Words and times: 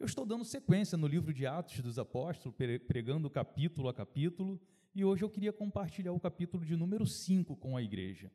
Eu 0.00 0.06
estou 0.06 0.24
dando 0.24 0.46
sequência 0.46 0.96
no 0.96 1.06
livro 1.06 1.30
de 1.30 1.46
Atos 1.46 1.78
dos 1.80 1.98
Apóstolos, 1.98 2.56
pregando 2.86 3.28
capítulo 3.28 3.86
a 3.86 3.92
capítulo, 3.92 4.58
e 4.94 5.04
hoje 5.04 5.22
eu 5.22 5.28
queria 5.28 5.52
compartilhar 5.52 6.10
o 6.14 6.18
capítulo 6.18 6.64
de 6.64 6.74
número 6.74 7.04
5 7.04 7.54
com 7.54 7.76
a 7.76 7.82
igreja. 7.82 8.32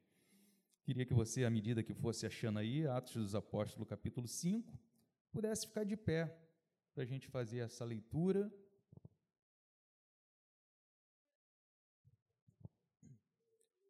Queria 0.83 1.07
que 1.07 1.13
você, 1.15 1.43
à 1.43 1.49
medida 1.49 1.81
que 1.81 1.91
fosse 1.91 2.27
achando 2.27 2.59
aí, 2.59 2.85
Atos 2.85 3.15
dos 3.15 3.33
Apóstolos, 3.33 3.89
capítulo 3.89 4.27
5, 4.27 4.79
pudesse 5.31 5.65
ficar 5.65 5.83
de 5.83 5.97
pé 5.97 6.37
para 6.93 7.01
a 7.01 7.07
gente 7.07 7.27
fazer 7.29 7.57
essa 7.57 7.83
leitura. 7.83 8.53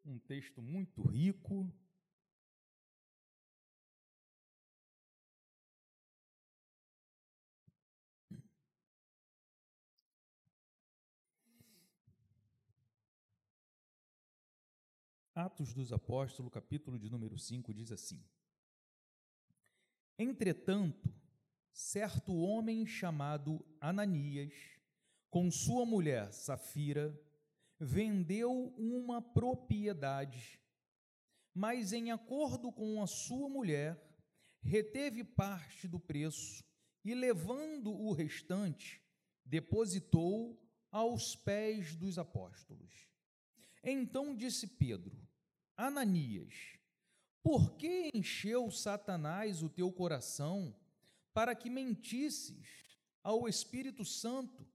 Um 0.05 0.18
texto 0.18 0.62
muito 0.62 1.02
rico, 1.02 1.70
Atos 15.36 15.74
dos 15.74 15.92
Apóstolos, 15.92 16.50
capítulo 16.50 16.98
de 16.98 17.10
número 17.10 17.38
5, 17.38 17.74
diz 17.74 17.92
assim: 17.92 18.24
Entretanto, 20.18 21.14
certo 21.74 22.34
homem 22.34 22.88
chamado 22.88 23.60
Ananias, 23.82 24.54
com 25.30 25.52
sua 25.52 25.86
mulher 25.86 26.32
Safira, 26.32 27.14
vendeu 27.78 28.74
uma 28.78 29.21
propriedade, 29.21 30.58
mas 31.54 31.92
em 31.92 32.11
acordo 32.11 32.72
com 32.72 33.03
a 33.03 33.08
sua 33.08 33.50
mulher, 33.50 34.02
reteve 34.61 35.22
parte 35.22 35.86
do 35.86 36.00
preço 36.00 36.64
e, 37.03 37.14
levando 37.14 37.92
o 37.92 38.14
restante, 38.14 39.02
depositou 39.44 40.58
aos 40.89 41.36
pés 41.36 41.94
dos 41.94 42.17
apóstolos. 42.17 43.14
Então 43.86 44.36
disse 44.36 44.66
Pedro: 44.66 45.16
Ananias, 45.78 46.80
por 47.44 47.75
que 47.78 48.09
encheu 48.11 48.72
Satanás 48.72 49.61
o 49.61 49.69
teu 49.69 49.92
coração 49.92 50.75
para 51.31 51.53
que 51.53 51.69
mentisses 51.69 52.97
ao 53.22 53.47
Espírito 53.47 54.03
Santo, 54.03 54.67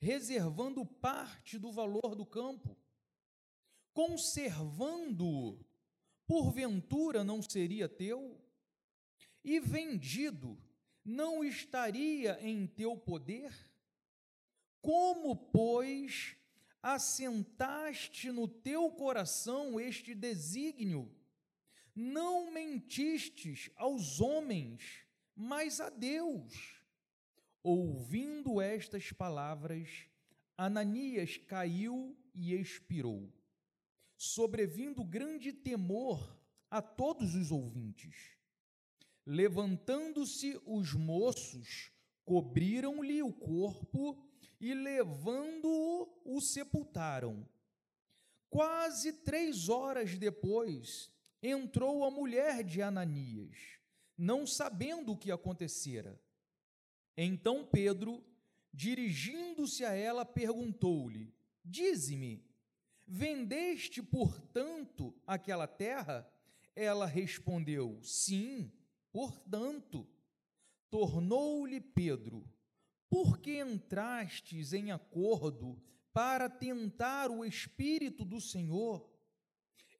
reservando 0.00 0.84
parte 0.84 1.56
do 1.56 1.70
valor 1.70 2.16
do 2.16 2.26
campo? 2.26 2.76
Conservando-o, 3.94 5.64
porventura 6.26 7.22
não 7.22 7.40
seria 7.40 7.88
teu? 7.88 8.44
E 9.44 9.60
vendido, 9.60 10.58
não 11.04 11.44
estaria 11.44 12.36
em 12.44 12.66
teu 12.66 12.96
poder? 12.96 13.54
Como, 14.82 15.36
pois, 15.36 16.36
assentaste 16.82 18.30
no 18.30 18.46
teu 18.46 18.90
coração 18.90 19.80
este 19.80 20.14
desígnio, 20.14 21.10
não 21.94 22.50
mentistes 22.52 23.70
aos 23.76 24.20
homens, 24.20 25.04
mas 25.34 25.80
a 25.80 25.88
Deus. 25.88 26.82
Ouvindo 27.62 28.60
estas 28.60 29.10
palavras, 29.12 29.88
Ananias 30.56 31.36
caiu 31.36 32.16
e 32.34 32.54
expirou, 32.54 33.32
sobrevindo 34.16 35.04
grande 35.04 35.52
temor 35.52 36.38
a 36.70 36.80
todos 36.80 37.34
os 37.34 37.50
ouvintes. 37.50 38.36
Levantando-se 39.24 40.60
os 40.64 40.94
moços, 40.94 41.90
cobriram-lhe 42.24 43.22
o 43.22 43.32
corpo 43.32 44.25
e 44.60 44.74
levando-o, 44.74 46.08
o 46.24 46.40
sepultaram. 46.40 47.48
Quase 48.48 49.12
três 49.12 49.68
horas 49.68 50.16
depois, 50.16 51.10
entrou 51.42 52.04
a 52.04 52.10
mulher 52.10 52.62
de 52.64 52.80
Ananias, 52.80 53.78
não 54.16 54.46
sabendo 54.46 55.12
o 55.12 55.16
que 55.16 55.30
acontecera. 55.30 56.20
Então 57.16 57.66
Pedro, 57.66 58.24
dirigindo-se 58.72 59.84
a 59.84 59.92
ela, 59.92 60.24
perguntou-lhe: 60.24 61.34
Dize-me, 61.64 62.44
vendeste, 63.06 64.02
portanto, 64.02 65.14
aquela 65.26 65.66
terra? 65.66 66.30
Ela 66.74 67.06
respondeu: 67.06 67.98
Sim, 68.02 68.72
portanto. 69.12 70.06
Tornou-lhe 70.88 71.80
Pedro: 71.80 72.48
por 73.08 73.38
que 73.38 73.60
entrastes 73.60 74.72
em 74.72 74.90
acordo 74.90 75.80
para 76.12 76.48
tentar 76.48 77.30
o 77.30 77.44
Espírito 77.44 78.24
do 78.24 78.40
Senhor? 78.40 79.08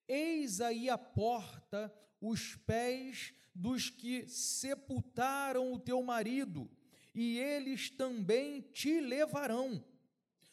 Eis 0.08 0.60
aí 0.60 0.88
a 0.88 0.98
porta 0.98 1.92
os 2.20 2.56
pés 2.56 3.32
dos 3.54 3.90
que 3.90 4.28
sepultaram 4.28 5.72
o 5.72 5.78
teu 5.78 6.02
marido, 6.02 6.70
e 7.14 7.38
eles 7.38 7.90
também 7.90 8.60
te 8.60 9.00
levarão. 9.00 9.84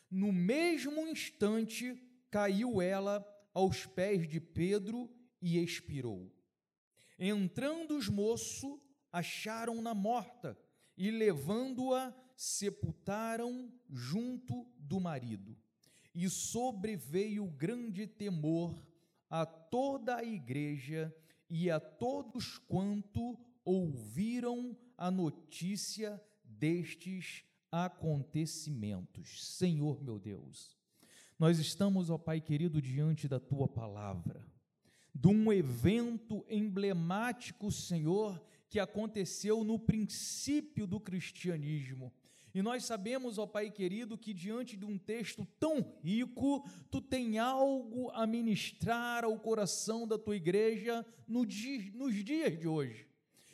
No 0.09 0.31
mesmo 0.31 1.07
instante 1.07 2.01
caiu 2.29 2.81
ela 2.81 3.25
aos 3.53 3.85
pés 3.85 4.27
de 4.27 4.39
Pedro 4.39 5.09
e 5.41 5.57
expirou. 5.57 6.31
Entrando 7.19 7.97
os 7.97 8.07
moços, 8.07 8.79
acharam-na 9.11 9.93
morta 9.93 10.57
e, 10.97 11.11
levando-a, 11.11 12.13
sepultaram 12.35 13.71
junto 13.89 14.67
do 14.77 14.99
marido. 14.99 15.55
E 16.13 16.29
sobreveio 16.29 17.45
grande 17.47 18.05
temor 18.05 18.85
a 19.29 19.45
toda 19.45 20.17
a 20.17 20.23
igreja 20.23 21.13
e 21.49 21.69
a 21.69 21.79
todos 21.79 22.57
quanto 22.57 23.37
ouviram 23.65 24.77
a 24.97 25.09
notícia 25.09 26.21
destes 26.43 27.43
acontecimentos. 27.71 29.55
Senhor 29.55 30.03
meu 30.03 30.19
Deus, 30.19 30.77
nós 31.39 31.57
estamos, 31.57 32.09
ó 32.09 32.17
Pai 32.17 32.39
querido, 32.39 32.81
diante 32.81 33.27
da 33.27 33.39
tua 33.39 33.67
palavra, 33.67 34.45
de 35.13 35.27
um 35.27 35.51
evento 35.51 36.45
emblemático, 36.47 37.71
Senhor, 37.71 38.41
que 38.69 38.79
aconteceu 38.79 39.63
no 39.63 39.77
princípio 39.77 40.87
do 40.87 40.99
cristianismo 40.99 42.13
e 42.53 42.61
nós 42.61 42.85
sabemos, 42.85 43.39
ó 43.39 43.47
Pai 43.47 43.71
querido, 43.71 44.17
que 44.17 44.31
diante 44.31 44.77
de 44.77 44.85
um 44.85 44.97
texto 44.97 45.45
tão 45.59 45.95
rico, 46.03 46.63
tu 46.91 47.01
tem 47.01 47.39
algo 47.39 48.11
a 48.11 48.27
ministrar 48.27 49.23
ao 49.23 49.39
coração 49.39 50.07
da 50.07 50.19
tua 50.19 50.35
igreja 50.35 51.03
no 51.27 51.45
nos 51.93 52.23
dias 52.23 52.59
de 52.59 52.67
hoje. 52.67 53.07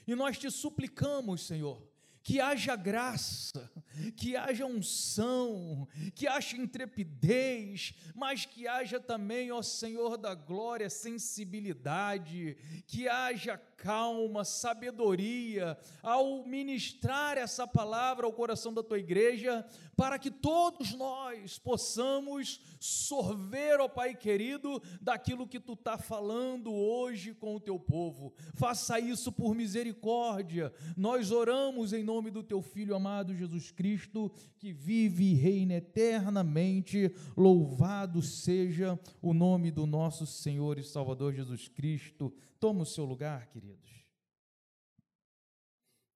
E 0.06 0.14
nós 0.16 0.38
te 0.38 0.52
suplicamos, 0.52 1.46
Senhor, 1.46 1.88
que 2.22 2.42
haja 2.42 2.76
graça, 2.76 3.72
que 4.18 4.36
haja 4.36 4.66
unção, 4.66 5.88
que 6.14 6.28
haja 6.28 6.58
intrepidez, 6.58 7.94
mas 8.14 8.46
que 8.46 8.68
haja 8.68 9.00
também, 9.00 9.52
ó 9.52 9.62
Senhor 9.62 10.18
da 10.18 10.36
glória, 10.36 10.90
sensibilidade, 10.90 12.58
que 12.86 13.08
haja 13.08 13.58
calma, 13.80 14.44
sabedoria 14.44 15.78
ao 16.04 16.46
ministrar 16.46 17.38
essa 17.38 17.66
palavra 17.66 18.26
ao 18.26 18.34
coração 18.34 18.74
da 18.74 18.84
tua 18.84 19.00
igreja, 19.00 19.66
para 19.96 20.20
que 20.20 20.30
todos 20.30 20.94
nós 20.94 21.58
possamos 21.58 22.62
sorver, 22.80 23.80
ó 23.80 23.88
Pai 23.88 24.16
querido, 24.16 24.82
daquilo 25.02 25.48
que 25.48 25.60
tu 25.60 25.74
está 25.74 25.98
falando 25.98 26.74
hoje 26.74 27.34
com 27.34 27.56
o 27.56 27.60
teu 27.60 27.80
povo. 27.80 28.34
Faça 28.54 29.00
isso 29.00 29.32
por 29.32 29.56
misericórdia. 29.56 30.72
Nós 30.96 31.32
oramos 31.32 31.94
em 31.94 32.04
nome 32.04 32.32
do 32.32 32.44
teu 32.44 32.62
Filho 32.62 32.96
amado 32.96 33.36
Jesus 33.36 33.72
Cristo, 33.72 34.32
que 34.58 34.72
vive 34.72 35.32
e 35.32 35.36
reina 35.36 35.76
eternamente. 35.76 37.14
Louvado 37.36 38.22
seja 38.22 39.00
o 39.22 39.34
nome 39.34 39.72
do 39.72 39.86
nosso 39.86 40.26
Senhor 40.26 40.78
e 40.78 40.84
Salvador 40.84 41.34
Jesus 41.34 41.68
Cristo. 41.68 42.34
Toma 42.60 42.82
o 42.82 42.86
seu 42.86 43.06
lugar, 43.06 43.48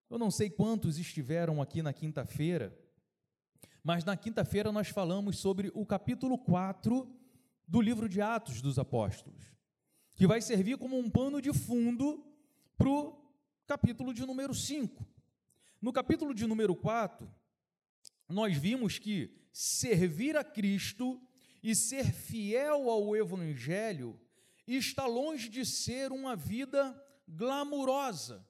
Eu 0.08 0.18
não 0.18 0.30
sei 0.30 0.48
quantos 0.48 0.98
estiveram 0.98 1.60
aqui 1.60 1.82
na 1.82 1.92
quinta-feira 1.92 2.76
mas 3.84 4.02
na 4.02 4.16
quinta-feira 4.16 4.72
nós 4.72 4.88
falamos 4.88 5.36
sobre 5.38 5.70
o 5.74 5.84
capítulo 5.84 6.38
4 6.38 7.06
do 7.68 7.82
livro 7.82 8.08
de 8.08 8.18
Atos 8.18 8.62
dos 8.62 8.78
Apóstolos, 8.78 9.44
que 10.16 10.26
vai 10.26 10.40
servir 10.40 10.78
como 10.78 10.98
um 10.98 11.10
pano 11.10 11.38
de 11.38 11.52
fundo 11.52 12.24
para 12.78 12.88
o 12.88 13.30
capítulo 13.66 14.14
de 14.14 14.24
número 14.24 14.54
5. 14.54 15.06
No 15.82 15.92
capítulo 15.92 16.34
de 16.34 16.46
número 16.46 16.74
4, 16.74 17.30
nós 18.26 18.56
vimos 18.56 18.98
que 18.98 19.30
servir 19.52 20.34
a 20.34 20.42
Cristo 20.42 21.20
e 21.62 21.74
ser 21.74 22.10
fiel 22.10 22.88
ao 22.88 23.14
Evangelho 23.14 24.18
está 24.66 25.06
longe 25.06 25.50
de 25.50 25.66
ser 25.66 26.10
uma 26.10 26.34
vida 26.34 26.98
glamurosa. 27.28 28.46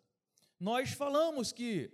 Nós 0.58 0.90
falamos 0.92 1.52
que 1.52 1.92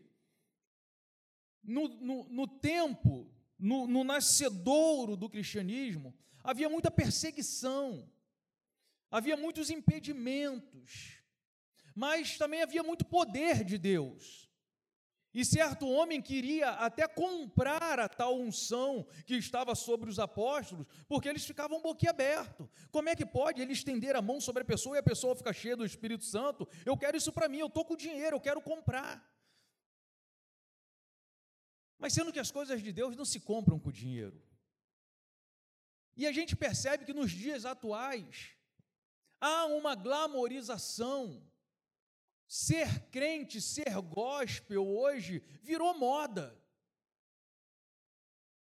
no, 1.62 1.88
no, 1.88 2.24
no 2.28 2.46
tempo, 2.46 3.30
no, 3.58 3.86
no 3.86 4.04
nascedouro 4.04 5.16
do 5.16 5.28
cristianismo, 5.28 6.14
havia 6.42 6.68
muita 6.68 6.90
perseguição, 6.90 8.10
havia 9.10 9.36
muitos 9.36 9.70
impedimentos, 9.70 11.22
mas 11.94 12.38
também 12.38 12.62
havia 12.62 12.82
muito 12.82 13.04
poder 13.04 13.64
de 13.64 13.78
Deus. 13.78 14.49
E 15.32 15.44
certo 15.44 15.88
homem 15.88 16.20
queria 16.20 16.70
até 16.70 17.06
comprar 17.06 18.00
a 18.00 18.08
tal 18.08 18.40
unção 18.40 19.06
que 19.24 19.36
estava 19.36 19.76
sobre 19.76 20.10
os 20.10 20.18
apóstolos, 20.18 20.86
porque 21.06 21.28
eles 21.28 21.44
ficavam 21.44 21.80
boquiabertos. 21.80 22.68
Como 22.90 23.08
é 23.08 23.14
que 23.14 23.24
pode 23.24 23.62
ele 23.62 23.72
estender 23.72 24.16
a 24.16 24.22
mão 24.22 24.40
sobre 24.40 24.62
a 24.62 24.64
pessoa 24.64 24.96
e 24.96 24.98
a 24.98 25.02
pessoa 25.02 25.36
ficar 25.36 25.52
cheia 25.52 25.76
do 25.76 25.84
Espírito 25.84 26.24
Santo? 26.24 26.68
Eu 26.84 26.96
quero 26.96 27.16
isso 27.16 27.32
para 27.32 27.48
mim, 27.48 27.58
eu 27.58 27.68
estou 27.68 27.84
com 27.84 27.94
dinheiro, 27.94 28.36
eu 28.36 28.40
quero 28.40 28.60
comprar. 28.60 29.24
Mas 31.96 32.12
sendo 32.12 32.32
que 32.32 32.40
as 32.40 32.50
coisas 32.50 32.82
de 32.82 32.92
Deus 32.92 33.14
não 33.14 33.24
se 33.24 33.38
compram 33.38 33.78
com 33.78 33.92
dinheiro. 33.92 34.42
E 36.16 36.26
a 36.26 36.32
gente 36.32 36.56
percebe 36.56 37.04
que 37.04 37.12
nos 37.12 37.30
dias 37.30 37.64
atuais 37.64 38.50
há 39.40 39.66
uma 39.66 39.94
glamorização 39.94 41.40
Ser 42.50 43.08
crente, 43.10 43.60
ser 43.60 43.94
gospel 44.02 44.84
hoje 44.84 45.38
virou 45.62 45.96
moda. 45.96 46.60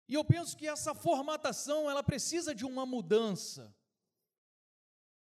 E 0.09 0.15
eu 0.15 0.25
penso 0.25 0.57
que 0.57 0.67
essa 0.67 0.97
formatação, 0.97 1.89
ela 1.89 2.03
precisa 2.03 2.53
de 2.53 2.65
uma 2.67 2.85
mudança. 2.85 3.73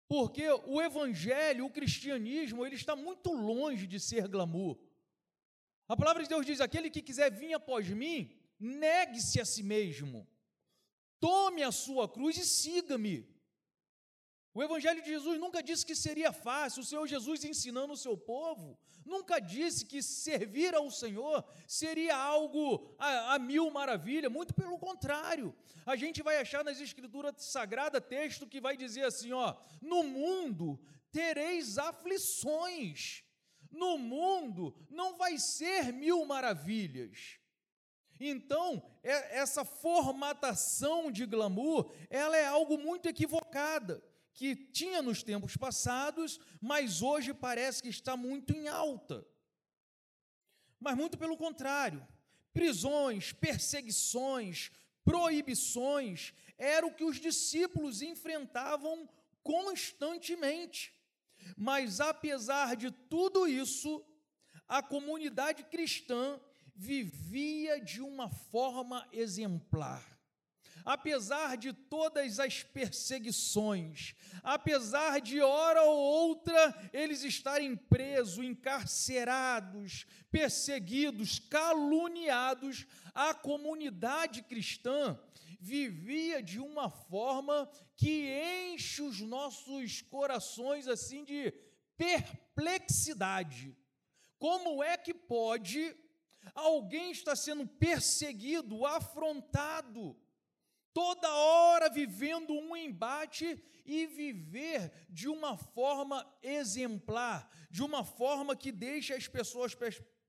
Porque 0.07 0.49
o 0.49 0.81
evangelho, 0.81 1.65
o 1.65 1.69
cristianismo, 1.69 2.65
ele 2.65 2.75
está 2.75 2.95
muito 2.95 3.29
longe 3.33 3.85
de 3.85 3.99
ser 3.99 4.25
glamour. 4.29 4.79
A 5.89 5.97
palavra 5.97 6.23
de 6.23 6.29
Deus 6.29 6.45
diz: 6.45 6.61
aquele 6.61 6.89
que 6.89 7.01
quiser 7.01 7.29
vir 7.29 7.53
após 7.53 7.89
mim, 7.89 8.33
negue-se 8.57 9.41
a 9.41 9.43
si 9.43 9.63
mesmo, 9.63 10.25
tome 11.19 11.61
a 11.61 11.73
sua 11.73 12.07
cruz 12.07 12.37
e 12.37 12.45
siga-me. 12.45 13.27
O 14.59 14.63
Evangelho 14.63 15.01
de 15.01 15.07
Jesus 15.07 15.39
nunca 15.39 15.63
disse 15.63 15.85
que 15.85 15.95
seria 15.95 16.33
fácil, 16.33 16.81
o 16.81 16.85
Senhor 16.85 17.07
Jesus 17.07 17.45
ensinando 17.45 17.93
o 17.93 17.97
seu 18.05 18.17
povo, 18.17 18.77
nunca 19.05 19.39
disse 19.39 19.85
que 19.85 20.03
servir 20.03 20.75
ao 20.75 20.91
Senhor 20.91 21.45
seria 21.65 22.17
algo 22.17 22.93
a, 22.99 23.35
a 23.35 23.39
mil 23.39 23.71
maravilha, 23.71 24.29
muito 24.29 24.53
pelo 24.53 24.77
contrário. 24.77 25.55
A 25.85 25.95
gente 25.95 26.21
vai 26.21 26.39
achar 26.39 26.61
nas 26.61 26.81
Escrituras 26.81 27.35
Sagradas 27.37 28.03
texto 28.03 28.45
que 28.45 28.59
vai 28.59 28.75
dizer 28.75 29.05
assim: 29.05 29.31
ó, 29.31 29.55
no 29.81 30.03
mundo 30.03 30.77
tereis 31.09 31.77
aflições, 31.77 33.23
no 33.71 33.97
mundo 33.97 34.75
não 34.89 35.15
vai 35.15 35.37
ser 35.37 35.93
mil 35.93 36.25
maravilhas. 36.25 37.39
Então, 38.19 38.83
é, 39.01 39.37
essa 39.37 39.63
formatação 39.63 41.09
de 41.09 41.25
glamour, 41.25 41.89
ela 42.09 42.35
é 42.35 42.45
algo 42.45 42.77
muito 42.77 43.07
equivocada 43.07 44.03
que 44.39 44.55
tinha 44.55 45.01
nos 45.01 45.21
tempos 45.21 45.57
passados, 45.57 46.39
mas 46.61 47.01
hoje 47.01 47.33
parece 47.33 47.83
que 47.83 47.89
está 47.89 48.15
muito 48.15 48.53
em 48.53 48.69
alta. 48.69 49.27
Mas 50.79 50.95
muito 50.95 51.17
pelo 51.17 51.35
contrário, 51.35 52.07
prisões, 52.53 53.33
perseguições, 53.33 54.71
proibições 55.03 56.33
era 56.57 56.87
o 56.87 56.93
que 56.93 57.03
os 57.03 57.17
discípulos 57.19 58.01
enfrentavam 58.01 59.09
constantemente. 59.43 60.95
Mas 61.57 61.99
apesar 61.99 62.77
de 62.77 62.91
tudo 62.91 63.45
isso, 63.45 64.01
a 64.69 64.81
comunidade 64.81 65.65
cristã 65.65 66.39
vivia 66.73 67.81
de 67.81 67.99
uma 67.99 68.29
forma 68.29 69.05
exemplar 69.11 70.18
apesar 70.85 71.57
de 71.57 71.73
todas 71.73 72.39
as 72.39 72.63
perseguições, 72.63 74.15
apesar 74.43 75.19
de 75.19 75.41
hora 75.41 75.83
ou 75.83 75.97
outra 75.97 76.89
eles 76.93 77.23
estarem 77.23 77.75
presos, 77.75 78.43
encarcerados, 78.43 80.05
perseguidos, 80.31 81.39
caluniados, 81.39 82.85
a 83.13 83.33
comunidade 83.33 84.41
cristã 84.43 85.19
vivia 85.59 86.41
de 86.41 86.59
uma 86.59 86.89
forma 86.89 87.69
que 87.97 88.71
enche 88.73 89.01
os 89.01 89.19
nossos 89.19 90.01
corações 90.01 90.87
assim 90.87 91.25
de 91.25 91.53
perplexidade. 91.97 93.75
Como 94.37 94.81
é 94.81 94.97
que 94.97 95.13
pode 95.13 95.93
alguém 96.55 97.11
estar 97.11 97.35
sendo 97.35 97.67
perseguido, 97.67 98.85
afrontado, 98.85 100.15
toda 100.99 101.33
hora 101.33 101.89
vivendo 101.89 102.51
um 102.51 102.75
embate 102.75 103.57
e 103.85 104.05
viver 104.05 104.91
de 105.09 105.29
uma 105.29 105.55
forma 105.55 106.29
exemplar, 106.43 107.49
de 107.71 107.81
uma 107.81 108.03
forma 108.03 108.53
que 108.53 108.69
deixa 108.69 109.15
as 109.15 109.25
pessoas 109.25 109.73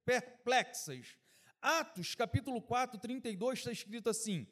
perplexas. 0.05 1.17
Atos, 1.61 2.15
capítulo 2.15 2.63
4, 2.63 3.01
32, 3.01 3.59
está 3.59 3.73
escrito 3.73 4.09
assim: 4.09 4.47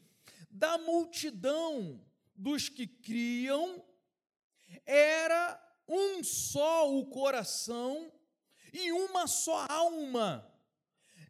Da 0.50 0.76
multidão 0.76 2.04
dos 2.34 2.68
que 2.68 2.88
criam, 2.88 3.80
era 4.84 5.56
um 5.86 6.24
só 6.24 6.92
o 6.92 7.06
coração 7.06 8.12
e 8.72 8.90
uma 8.90 9.28
só 9.28 9.66
alma, 9.68 10.52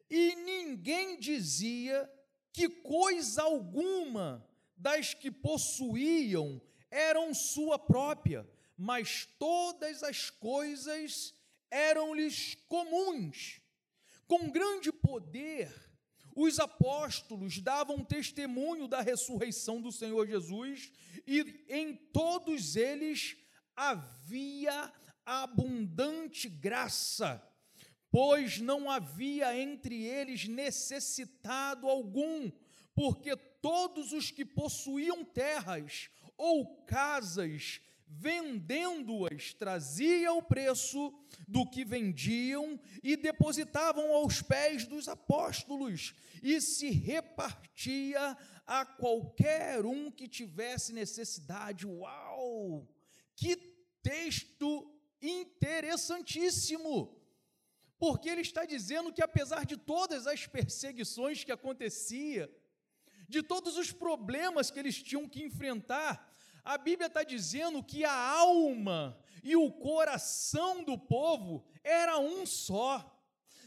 e 0.09 0.35
ninguém 0.35 1.21
dizia 1.21 2.11
que 2.55 2.71
coisa 2.71 3.43
alguma 3.43 4.48
das 4.79 5.13
que 5.13 5.31
possuíam 5.31 6.61
eram 6.91 7.35
sua 7.35 7.79
própria, 7.79 8.49
mas 8.77 9.29
todas 9.39 10.03
as 10.03 10.31
coisas 10.31 11.35
eram-lhes 11.71 12.55
comuns. 12.69 13.61
Com 14.27 14.51
grande 14.51 14.93
poder, 14.93 15.73
os 16.35 16.59
apóstolos 16.59 17.59
davam 17.59 18.05
testemunho 18.05 18.87
da 18.87 19.01
ressurreição 19.01 19.81
do 19.81 19.91
Senhor 19.91 20.27
Jesus 20.27 20.93
e 21.27 21.65
em 21.69 21.95
todos 21.95 22.77
eles 22.77 23.37
havia 23.75 24.93
abundante 25.25 26.49
graça, 26.49 27.43
pois 28.11 28.59
não 28.59 28.91
havia 28.91 29.59
entre 29.59 30.05
eles 30.05 30.47
necessitado 30.47 31.89
algum, 31.89 32.51
porque 32.95 33.37
todos 33.61 34.13
os 34.13 34.31
que 34.31 34.45
possuíam 34.45 35.25
terras 35.25 36.11
ou 36.37 36.85
casas, 36.85 37.81
vendendo-as, 38.07 39.53
trazia 39.53 40.33
o 40.33 40.43
preço 40.43 41.13
do 41.47 41.69
que 41.69 41.85
vendiam 41.85 42.81
e 43.03 43.17
depositavam 43.17 44.13
aos 44.13 44.41
pés 44.41 44.87
dos 44.87 45.09
apóstolos, 45.09 46.15
e 46.43 46.61
se 46.61 46.91
repartia 46.91 48.37
a 48.67 48.85
qualquer 48.87 49.85
um 49.85 50.11
que 50.11 50.29
tivesse 50.29 50.93
necessidade. 50.93 51.87
Uau! 51.87 52.89
Que 53.35 53.57
texto 54.03 54.91
interessantíssimo! 55.21 57.15
Porque 57.99 58.29
ele 58.29 58.43
está 58.43 58.65
dizendo 58.65 59.13
que 59.13 59.23
apesar 59.23 59.67
de 59.67 59.77
todas 59.77 60.27
as 60.27 60.47
perseguições 60.47 61.43
que 61.43 61.51
acontecia, 61.51 62.49
de 63.29 63.43
todos 63.43 63.77
os 63.77 63.93
problemas 63.93 64.71
que 64.71 64.79
eles 64.79 65.03
tinham 65.03 65.29
que 65.29 65.43
enfrentar. 65.43 66.35
A 66.65 66.77
Bíblia 66.79 67.07
está 67.07 67.23
dizendo 67.23 67.83
que 67.83 68.05
a 68.05 68.13
alma 68.13 69.19
e 69.43 69.57
o 69.57 69.71
coração 69.71 70.83
do 70.83 70.99
povo 70.99 71.65
era 71.83 72.19
um 72.19 72.45
só. 72.45 73.15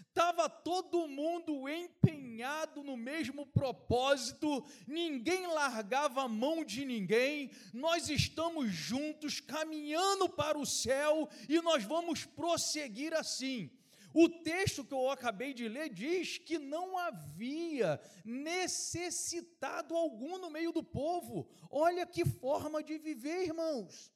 Estava 0.07 0.49
todo 0.49 1.07
mundo 1.07 1.69
empenhado 1.69 2.83
no 2.83 2.97
mesmo 2.97 3.45
propósito, 3.45 4.65
ninguém 4.85 5.47
largava 5.47 6.23
a 6.23 6.27
mão 6.27 6.65
de 6.65 6.83
ninguém, 6.83 7.49
nós 7.73 8.09
estamos 8.09 8.69
juntos, 8.71 9.39
caminhando 9.39 10.27
para 10.27 10.59
o 10.59 10.65
céu 10.65 11.29
e 11.47 11.61
nós 11.61 11.85
vamos 11.85 12.25
prosseguir 12.25 13.13
assim. 13.13 13.71
O 14.13 14.27
texto 14.27 14.83
que 14.83 14.93
eu 14.93 15.09
acabei 15.09 15.53
de 15.53 15.67
ler 15.67 15.89
diz 15.89 16.37
que 16.37 16.59
não 16.59 16.97
havia 16.97 17.99
necessitado 18.25 19.95
algum 19.95 20.37
no 20.37 20.49
meio 20.49 20.71
do 20.71 20.83
povo. 20.83 21.47
Olha 21.69 22.05
que 22.05 22.25
forma 22.25 22.83
de 22.83 22.97
viver, 22.97 23.45
irmãos. 23.45 24.11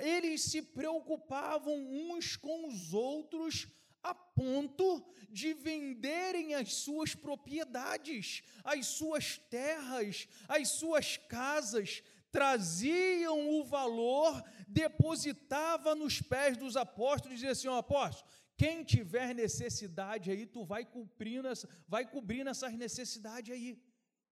Eles 0.00 0.42
se 0.42 0.62
preocupavam 0.62 1.74
uns 1.74 2.36
com 2.36 2.68
os 2.68 2.92
outros 2.92 3.68
a 4.02 4.14
ponto 4.14 5.04
de 5.30 5.54
venderem 5.54 6.54
as 6.54 6.74
suas 6.74 7.14
propriedades, 7.14 8.42
as 8.64 8.86
suas 8.86 9.38
terras, 9.48 10.28
as 10.48 10.68
suas 10.70 11.16
casas, 11.16 12.02
traziam 12.32 13.50
o 13.50 13.64
valor, 13.64 14.42
depositava 14.66 15.94
nos 15.94 16.20
pés 16.20 16.56
dos 16.56 16.76
apóstolos 16.76 17.32
e 17.32 17.34
dizia 17.34 17.52
assim: 17.52 17.68
oh, 17.68 17.76
apóstolo, 17.76 18.28
Quem 18.56 18.84
tiver 18.84 19.34
necessidade 19.34 20.30
aí, 20.30 20.46
tu 20.46 20.64
vai 20.64 20.84
cobrindo, 20.84 21.48
essa, 21.48 21.68
vai 21.88 22.08
cobrindo 22.08 22.50
essas 22.50 22.74
necessidades 22.74 23.52
aí. 23.52 23.82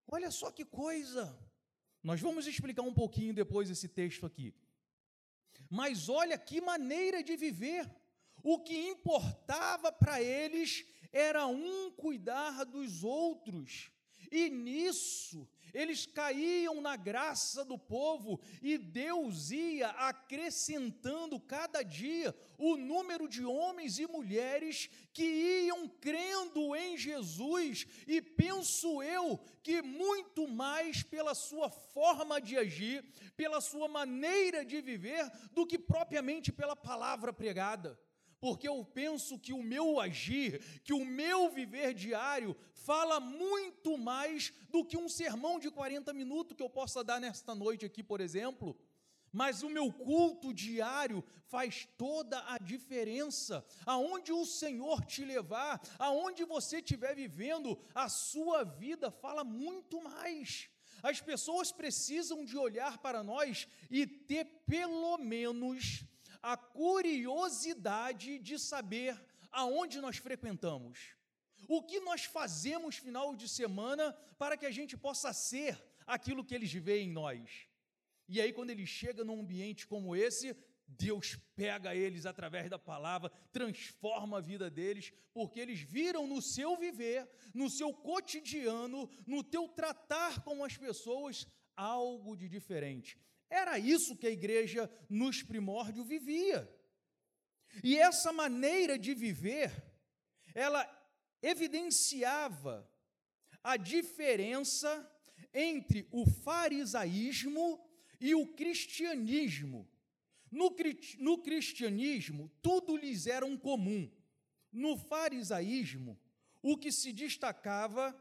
Olha 0.06 0.30
só 0.30 0.50
que 0.50 0.64
coisa. 0.64 1.38
Nós 2.02 2.20
vamos 2.20 2.46
explicar 2.46 2.82
um 2.82 2.94
pouquinho 2.94 3.34
depois 3.34 3.70
esse 3.70 3.88
texto 3.88 4.26
aqui. 4.26 4.54
Mas 5.68 6.08
olha 6.08 6.38
que 6.38 6.60
maneira 6.60 7.22
de 7.22 7.36
viver. 7.36 7.90
O 8.42 8.58
que 8.58 8.74
importava 8.74 9.92
para 9.92 10.22
eles 10.22 10.84
era 11.12 11.46
um 11.46 11.90
cuidar 11.92 12.64
dos 12.64 13.04
outros. 13.04 13.90
E 14.30 14.48
nisso 14.48 15.48
eles 15.74 16.06
caíam 16.06 16.80
na 16.80 16.96
graça 16.96 17.64
do 17.64 17.78
povo 17.78 18.40
e 18.62 18.76
Deus 18.78 19.50
ia 19.50 19.88
acrescentando 19.90 21.38
cada 21.40 21.82
dia 21.82 22.34
o 22.58 22.76
número 22.76 23.28
de 23.28 23.44
homens 23.44 23.98
e 23.98 24.06
mulheres 24.06 24.88
que 25.12 25.24
iam 25.64 25.88
crendo 25.88 26.74
em 26.76 26.96
Jesus, 26.96 27.86
e 28.06 28.20
penso 28.20 29.02
eu 29.02 29.38
que 29.62 29.82
muito 29.82 30.46
mais 30.46 31.02
pela 31.02 31.34
sua 31.34 31.70
forma 31.70 32.40
de 32.40 32.56
agir, 32.56 33.04
pela 33.36 33.60
sua 33.60 33.88
maneira 33.88 34.64
de 34.64 34.80
viver, 34.80 35.30
do 35.52 35.66
que 35.66 35.78
propriamente 35.78 36.52
pela 36.52 36.76
palavra 36.76 37.32
pregada 37.32 37.98
porque 38.40 38.66
eu 38.66 38.84
penso 38.84 39.38
que 39.38 39.52
o 39.52 39.62
meu 39.62 40.00
agir, 40.00 40.80
que 40.82 40.92
o 40.92 41.04
meu 41.04 41.50
viver 41.50 41.92
diário 41.92 42.56
fala 42.72 43.20
muito 43.20 43.98
mais 43.98 44.52
do 44.70 44.84
que 44.84 44.96
um 44.96 45.08
sermão 45.08 45.58
de 45.58 45.70
40 45.70 46.12
minutos 46.12 46.56
que 46.56 46.62
eu 46.62 46.70
possa 46.70 47.04
dar 47.04 47.20
nesta 47.20 47.54
noite 47.54 47.84
aqui, 47.84 48.02
por 48.02 48.20
exemplo. 48.20 48.76
Mas 49.32 49.62
o 49.62 49.68
meu 49.68 49.92
culto 49.92 50.52
diário 50.52 51.22
faz 51.46 51.86
toda 51.96 52.42
a 52.52 52.58
diferença. 52.58 53.64
Aonde 53.86 54.32
o 54.32 54.44
Senhor 54.44 55.04
te 55.04 55.24
levar, 55.24 55.80
aonde 55.98 56.44
você 56.44 56.78
estiver 56.78 57.14
vivendo, 57.14 57.78
a 57.94 58.08
sua 58.08 58.64
vida 58.64 59.10
fala 59.10 59.44
muito 59.44 60.02
mais. 60.02 60.68
As 61.02 61.20
pessoas 61.20 61.70
precisam 61.72 62.44
de 62.44 62.56
olhar 62.56 62.98
para 62.98 63.22
nós 63.22 63.68
e 63.90 64.06
ter 64.06 64.44
pelo 64.66 65.16
menos 65.18 66.04
a 66.42 66.56
curiosidade 66.56 68.38
de 68.38 68.58
saber 68.58 69.20
aonde 69.50 70.00
nós 70.00 70.16
frequentamos. 70.16 71.14
O 71.68 71.82
que 71.82 72.00
nós 72.00 72.24
fazemos 72.24 72.96
final 72.96 73.36
de 73.36 73.48
semana 73.48 74.12
para 74.38 74.56
que 74.56 74.66
a 74.66 74.70
gente 74.70 74.96
possa 74.96 75.32
ser 75.32 75.80
aquilo 76.06 76.44
que 76.44 76.54
eles 76.54 76.72
veem 76.72 77.08
em 77.08 77.12
nós. 77.12 77.68
E 78.28 78.40
aí, 78.40 78.52
quando 78.52 78.70
ele 78.70 78.86
chega 78.86 79.24
num 79.24 79.40
ambiente 79.40 79.86
como 79.86 80.14
esse, 80.14 80.56
Deus 80.86 81.36
pega 81.54 81.94
eles 81.94 82.26
através 82.26 82.68
da 82.68 82.78
palavra, 82.78 83.30
transforma 83.52 84.38
a 84.38 84.40
vida 84.40 84.70
deles, 84.70 85.12
porque 85.32 85.60
eles 85.60 85.80
viram 85.80 86.26
no 86.26 86.42
seu 86.42 86.76
viver, 86.76 87.28
no 87.54 87.70
seu 87.70 87.92
cotidiano, 87.92 89.08
no 89.26 89.42
teu 89.42 89.68
tratar 89.68 90.42
com 90.42 90.64
as 90.64 90.76
pessoas, 90.76 91.46
algo 91.76 92.36
de 92.36 92.48
diferente. 92.48 93.18
Era 93.50 93.78
isso 93.78 94.16
que 94.16 94.28
a 94.28 94.30
igreja 94.30 94.88
nos 95.08 95.42
primórdios 95.42 96.06
vivia. 96.06 96.72
E 97.82 97.98
essa 97.98 98.32
maneira 98.32 98.96
de 98.96 99.12
viver, 99.12 99.72
ela 100.54 100.88
evidenciava 101.42 102.88
a 103.62 103.76
diferença 103.76 104.88
entre 105.52 106.08
o 106.12 106.24
farisaísmo 106.24 107.84
e 108.20 108.34
o 108.36 108.46
cristianismo. 108.54 109.88
No, 110.50 110.74
no, 111.18 111.38
cristianismo, 111.38 112.50
tudo 112.62 112.96
lhes 112.96 113.26
era 113.26 113.44
um 113.44 113.56
comum. 113.56 114.10
No 114.72 114.96
farisaísmo, 114.96 116.20
o 116.62 116.76
que 116.76 116.92
se 116.92 117.12
destacava, 117.12 118.16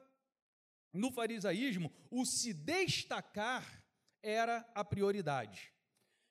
no 0.92 1.12
farisaísmo, 1.12 1.92
o 2.10 2.26
se 2.26 2.54
destacar 2.54 3.79
era 4.22 4.68
a 4.74 4.84
prioridade. 4.84 5.72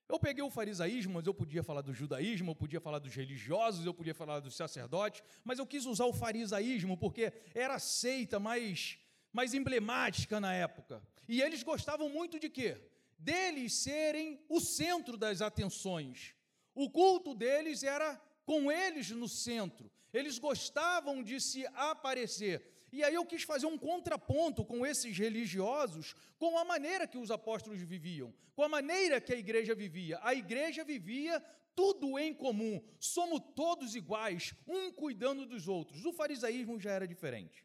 Eu 0.09 0.19
peguei 0.19 0.43
o 0.43 0.51
farisaísmo, 0.51 1.15
mas 1.15 1.27
eu 1.27 1.35
podia 1.35 1.63
falar 1.63 1.83
do 1.83 1.93
judaísmo, 1.93 2.53
eu 2.53 2.57
podia 2.57 2.81
falar 2.81 2.99
dos 2.99 3.15
religiosos, 3.15 3.85
eu 3.85 3.93
podia 3.93 4.15
falar 4.15 4.41
dos 4.41 4.57
sacerdotes, 4.57 5.23
mas 5.45 5.59
eu 5.59 5.67
quis 5.67 5.85
usar 5.85 6.07
o 6.07 6.15
farisaísmo 6.15 6.97
porque 6.97 7.31
era 7.55 7.75
a 7.75 7.79
seita 7.79 8.41
mais, 8.41 8.99
mais 9.31 9.53
emblemática 9.53 10.41
na 10.41 10.55
época. 10.55 11.03
E 11.29 11.43
eles 11.43 11.63
gostavam 11.63 12.09
muito 12.09 12.41
de 12.41 12.49
quê? 12.49 12.81
Deles 13.19 13.75
serem 13.75 14.41
o 14.49 14.61
centro 14.61 15.17
das 15.19 15.43
atenções. 15.43 16.35
O 16.75 16.89
culto 16.89 17.35
deles 17.35 17.83
era 17.83 18.19
com 18.47 18.73
eles 18.73 19.11
no 19.11 19.29
centro. 19.29 19.91
Eles 20.11 20.39
gostavam 20.39 21.23
de 21.23 21.39
se 21.39 21.67
aparecer. 21.75 22.78
E 22.93 23.05
aí 23.05 23.15
eu 23.15 23.25
quis 23.25 23.43
fazer 23.43 23.67
um 23.67 23.79
contraponto 23.79 24.65
com 24.65 24.87
esses 24.87 25.17
religiosos, 25.17 26.15
com 26.39 26.59
a 26.59 26.65
maneira 26.65 27.07
que 27.07 27.19
os 27.19 27.31
apóstolos 27.31 27.81
viviam, 27.83 28.35
com 28.55 28.63
a 28.63 28.69
maneira 28.69 29.21
que 29.21 29.33
a 29.33 29.37
igreja 29.37 29.75
vivia. 29.75 30.19
A 30.23 30.35
igreja 30.35 30.85
vivia 30.85 31.41
tudo 31.75 32.19
em 32.19 32.35
comum, 32.35 32.83
somos 32.99 33.41
todos 33.55 33.95
iguais, 33.95 34.55
um 34.67 34.91
cuidando 34.91 35.47
dos 35.47 35.69
outros. 35.69 36.05
O 36.05 36.13
farisaísmo 36.13 36.81
já 36.81 36.91
era 36.91 37.07
diferente. 37.07 37.65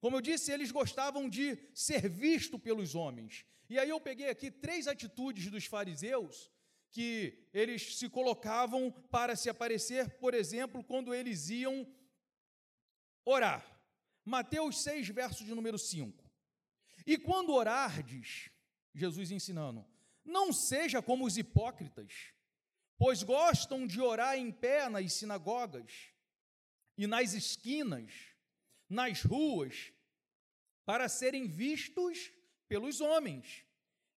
Como 0.00 0.16
eu 0.16 0.20
disse, 0.20 0.52
eles 0.52 0.70
gostavam 0.70 1.28
de 1.28 1.58
ser 1.74 2.08
visto 2.08 2.58
pelos 2.58 2.94
homens. 2.94 3.44
E 3.68 3.78
aí 3.78 3.88
eu 3.88 4.00
peguei 4.00 4.28
aqui 4.28 4.50
três 4.50 4.86
atitudes 4.86 5.50
dos 5.50 5.64
fariseus 5.64 6.50
que 6.90 7.46
eles 7.52 7.96
se 7.96 8.08
colocavam 8.08 8.90
para 9.10 9.36
se 9.36 9.50
aparecer, 9.50 10.08
por 10.18 10.34
exemplo, 10.34 10.82
quando 10.82 11.14
eles 11.14 11.50
iam 11.50 11.86
orar. 13.24 13.77
Mateus 14.28 14.82
6, 14.82 15.08
verso 15.08 15.44
de 15.44 15.54
número 15.54 15.78
5. 15.78 16.24
E 17.06 17.16
quando 17.16 17.54
orardes, 17.54 18.50
Jesus 18.94 19.30
ensinando, 19.30 19.86
não 20.24 20.52
seja 20.52 21.00
como 21.00 21.24
os 21.24 21.38
hipócritas, 21.38 22.32
pois 22.98 23.22
gostam 23.22 23.86
de 23.86 24.00
orar 24.00 24.36
em 24.36 24.52
pé 24.52 24.88
nas 24.88 25.14
sinagogas 25.14 26.12
e 26.96 27.06
nas 27.06 27.32
esquinas, 27.32 28.12
nas 28.88 29.22
ruas, 29.22 29.92
para 30.84 31.08
serem 31.08 31.46
vistos 31.46 32.32
pelos 32.68 33.00
homens. 33.00 33.64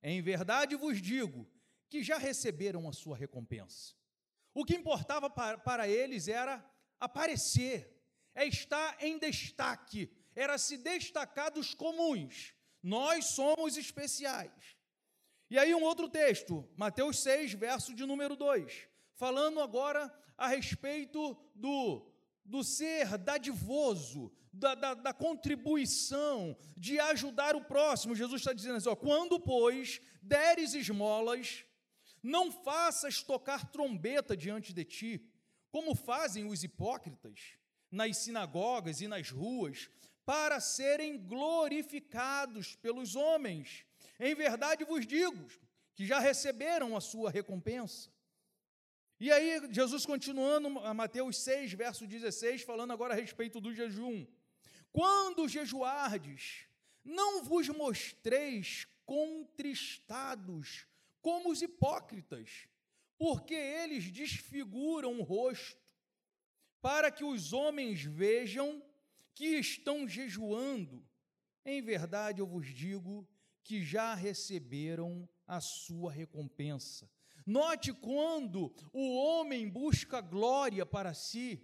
Em 0.03 0.21
verdade 0.21 0.75
vos 0.75 1.01
digo 1.01 1.49
que 1.89 2.03
já 2.03 2.17
receberam 2.17 2.89
a 2.89 2.93
sua 2.93 3.15
recompensa. 3.15 3.93
O 4.53 4.65
que 4.65 4.75
importava 4.75 5.29
para, 5.29 5.57
para 5.57 5.87
eles 5.87 6.27
era 6.27 6.65
aparecer, 6.99 8.00
é 8.33 8.45
estar 8.45 8.97
em 9.03 9.17
destaque, 9.17 10.11
era 10.35 10.57
se 10.57 10.77
destacar 10.77 11.51
dos 11.51 11.73
comuns. 11.73 12.53
Nós 12.81 13.25
somos 13.25 13.77
especiais. 13.77 14.77
E 15.49 15.59
aí, 15.59 15.75
um 15.75 15.83
outro 15.83 16.09
texto, 16.09 16.67
Mateus 16.75 17.19
6, 17.19 17.53
verso 17.53 17.93
de 17.93 18.05
número 18.05 18.35
2, 18.35 18.87
falando 19.15 19.59
agora 19.59 20.11
a 20.37 20.47
respeito 20.47 21.37
do, 21.53 22.09
do 22.45 22.63
ser 22.63 23.17
dadivoso, 23.17 24.31
da, 24.53 24.75
da, 24.75 24.93
da, 24.93 25.13
contribuição, 25.13 26.57
de 26.75 26.99
ajudar 26.99 27.55
o 27.55 27.63
próximo. 27.65 28.15
Jesus 28.15 28.41
está 28.41 28.53
dizendo 28.53 28.77
assim: 28.77 28.89
ó, 28.89 28.95
quando, 28.95 29.39
pois, 29.39 30.01
deres 30.21 30.73
esmolas, 30.73 31.65
não 32.23 32.51
faças 32.51 33.21
tocar 33.21 33.69
trombeta 33.71 34.35
diante 34.35 34.73
de 34.73 34.85
ti, 34.85 35.29
como 35.69 35.95
fazem 35.95 36.45
os 36.45 36.63
hipócritas 36.63 37.60
nas 37.91 38.17
sinagogas 38.17 39.01
e 39.01 39.07
nas 39.07 39.29
ruas, 39.29 39.89
para 40.25 40.59
serem 40.59 41.17
glorificados 41.17 42.75
pelos 42.77 43.15
homens. 43.15 43.85
Em 44.19 44.33
verdade 44.33 44.85
vos 44.85 45.05
digo 45.05 45.47
que 45.93 46.05
já 46.05 46.19
receberam 46.19 46.95
a 46.95 47.01
sua 47.01 47.29
recompensa. 47.29 48.09
E 49.19 49.31
aí, 49.31 49.61
Jesus 49.71 50.05
continuando, 50.05 50.69
Mateus 50.95 51.37
6, 51.37 51.73
verso 51.73 52.07
16, 52.07 52.63
falando 52.63 52.91
agora 52.91 53.13
a 53.13 53.17
respeito 53.17 53.61
do 53.61 53.73
jejum. 53.73 54.25
Quando 54.91 55.47
jejuardes, 55.47 56.65
não 57.03 57.43
vos 57.43 57.67
mostreis 57.69 58.87
contristados 59.05 60.87
como 61.21 61.51
os 61.51 61.61
hipócritas, 61.61 62.67
porque 63.17 63.53
eles 63.53 64.09
desfiguram 64.11 65.19
o 65.19 65.23
rosto 65.23 65.80
para 66.81 67.11
que 67.11 67.23
os 67.23 67.53
homens 67.53 68.03
vejam 68.03 68.81
que 69.35 69.59
estão 69.59 70.07
jejuando. 70.07 71.05
Em 71.63 71.81
verdade, 71.81 72.41
eu 72.41 72.47
vos 72.47 72.67
digo 72.67 73.27
que 73.63 73.83
já 73.83 74.15
receberam 74.15 75.29
a 75.47 75.61
sua 75.61 76.11
recompensa. 76.11 77.09
Note 77.45 77.93
quando 77.93 78.73
o 78.91 79.15
homem 79.15 79.69
busca 79.69 80.21
glória 80.21 80.85
para 80.85 81.13
si, 81.13 81.63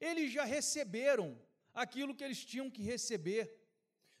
eles 0.00 0.32
já 0.32 0.44
receberam 0.44 1.38
aquilo 1.74 2.14
que 2.14 2.24
eles 2.24 2.44
tinham 2.44 2.70
que 2.70 2.82
receber. 2.82 3.54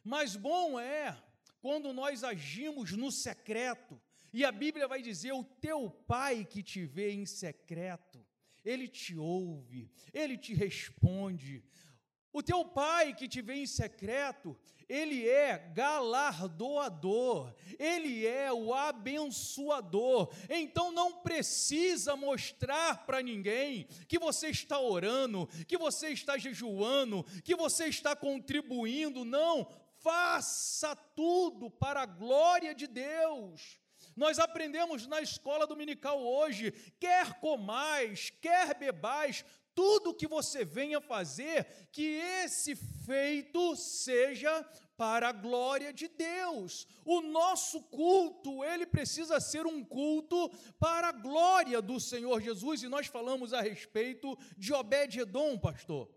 Mas 0.04 0.36
bom 0.36 0.78
é 0.78 1.16
quando 1.60 1.92
nós 1.92 2.22
agimos 2.22 2.92
no 2.92 3.10
secreto, 3.10 4.00
e 4.32 4.44
a 4.44 4.52
Bíblia 4.52 4.86
vai 4.86 5.02
dizer: 5.02 5.32
o 5.32 5.44
teu 5.44 5.90
pai 5.90 6.44
que 6.44 6.62
te 6.62 6.84
vê 6.84 7.12
em 7.12 7.26
secreto 7.26 8.24
ele 8.68 8.86
te 8.86 9.16
ouve, 9.16 9.90
ele 10.12 10.36
te 10.36 10.52
responde. 10.52 11.64
O 12.30 12.42
teu 12.42 12.64
pai 12.66 13.14
que 13.14 13.26
te 13.26 13.40
vê 13.40 13.54
em 13.54 13.66
secreto, 13.66 14.54
ele 14.86 15.26
é 15.26 15.56
galardoador, 15.74 17.54
ele 17.78 18.26
é 18.26 18.52
o 18.52 18.74
abençoador. 18.74 20.30
Então 20.50 20.92
não 20.92 21.20
precisa 21.20 22.14
mostrar 22.14 23.06
para 23.06 23.22
ninguém 23.22 23.86
que 24.06 24.18
você 24.18 24.48
está 24.50 24.78
orando, 24.78 25.48
que 25.66 25.78
você 25.78 26.10
está 26.10 26.36
jejuando, 26.36 27.24
que 27.42 27.56
você 27.56 27.86
está 27.86 28.14
contribuindo. 28.14 29.24
Não, 29.24 29.66
faça 29.96 30.94
tudo 30.94 31.70
para 31.70 32.02
a 32.02 32.06
glória 32.06 32.74
de 32.74 32.86
Deus. 32.86 33.80
Nós 34.18 34.40
aprendemos 34.40 35.06
na 35.06 35.22
escola 35.22 35.64
dominical 35.64 36.20
hoje: 36.20 36.72
quer 36.98 37.38
comais, 37.38 38.30
quer 38.42 38.74
bebais, 38.74 39.44
tudo 39.76 40.12
que 40.12 40.26
você 40.26 40.64
venha 40.64 41.00
fazer, 41.00 41.88
que 41.92 42.02
esse 42.42 42.74
feito 42.74 43.76
seja 43.76 44.68
para 44.96 45.28
a 45.28 45.32
glória 45.32 45.92
de 45.92 46.08
Deus. 46.08 46.88
O 47.04 47.20
nosso 47.20 47.80
culto, 47.82 48.64
ele 48.64 48.86
precisa 48.86 49.38
ser 49.38 49.64
um 49.66 49.84
culto 49.84 50.50
para 50.80 51.10
a 51.10 51.12
glória 51.12 51.80
do 51.80 52.00
Senhor 52.00 52.40
Jesus, 52.40 52.82
e 52.82 52.88
nós 52.88 53.06
falamos 53.06 53.54
a 53.54 53.60
respeito 53.60 54.36
de 54.56 54.74
Obed-edom, 54.74 55.56
pastor. 55.56 56.10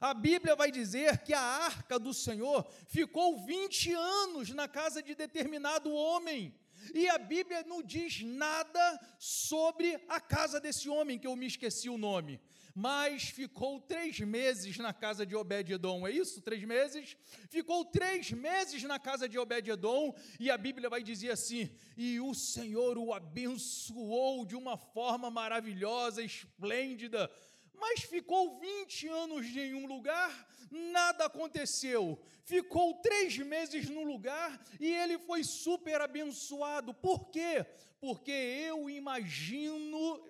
A 0.00 0.14
Bíblia 0.14 0.54
vai 0.54 0.70
dizer 0.70 1.18
que 1.24 1.34
a 1.34 1.40
arca 1.40 1.98
do 1.98 2.14
Senhor 2.14 2.64
ficou 2.86 3.44
20 3.44 3.92
anos 3.94 4.50
na 4.50 4.68
casa 4.68 5.02
de 5.02 5.16
determinado 5.16 5.92
homem. 5.92 6.54
E 6.94 7.08
a 7.08 7.18
Bíblia 7.18 7.64
não 7.66 7.82
diz 7.82 8.22
nada 8.22 9.00
sobre 9.18 10.00
a 10.08 10.20
casa 10.20 10.60
desse 10.60 10.88
homem, 10.88 11.18
que 11.18 11.26
eu 11.26 11.36
me 11.36 11.46
esqueci 11.46 11.88
o 11.88 11.98
nome. 11.98 12.40
Mas 12.74 13.24
ficou 13.24 13.80
três 13.80 14.20
meses 14.20 14.76
na 14.78 14.92
casa 14.92 15.26
de 15.26 15.34
Obed-Edom, 15.34 16.06
é 16.06 16.12
isso? 16.12 16.40
Três 16.40 16.62
meses? 16.62 17.16
Ficou 17.50 17.84
três 17.84 18.30
meses 18.30 18.82
na 18.84 19.00
casa 19.00 19.28
de 19.28 19.36
Obed-Edom, 19.36 20.14
e 20.38 20.48
a 20.48 20.56
Bíblia 20.56 20.88
vai 20.88 21.02
dizer 21.02 21.32
assim: 21.32 21.68
e 21.96 22.20
o 22.20 22.32
Senhor 22.34 22.96
o 22.96 23.12
abençoou 23.12 24.44
de 24.44 24.54
uma 24.54 24.76
forma 24.76 25.28
maravilhosa, 25.28 26.22
esplêndida 26.22 27.28
mas 27.80 28.00
ficou 28.00 28.58
20 28.58 29.08
anos 29.08 29.46
em 29.56 29.74
um 29.74 29.86
lugar, 29.86 30.46
nada 30.70 31.26
aconteceu. 31.26 32.18
Ficou 32.44 32.94
três 32.94 33.36
meses 33.38 33.88
no 33.88 34.04
lugar 34.04 34.60
e 34.80 34.92
ele 34.92 35.18
foi 35.18 35.44
super 35.44 36.00
abençoado. 36.00 36.92
Por 36.94 37.28
quê? 37.30 37.64
Porque 38.00 38.30
eu 38.30 38.88
imagino 38.88 40.22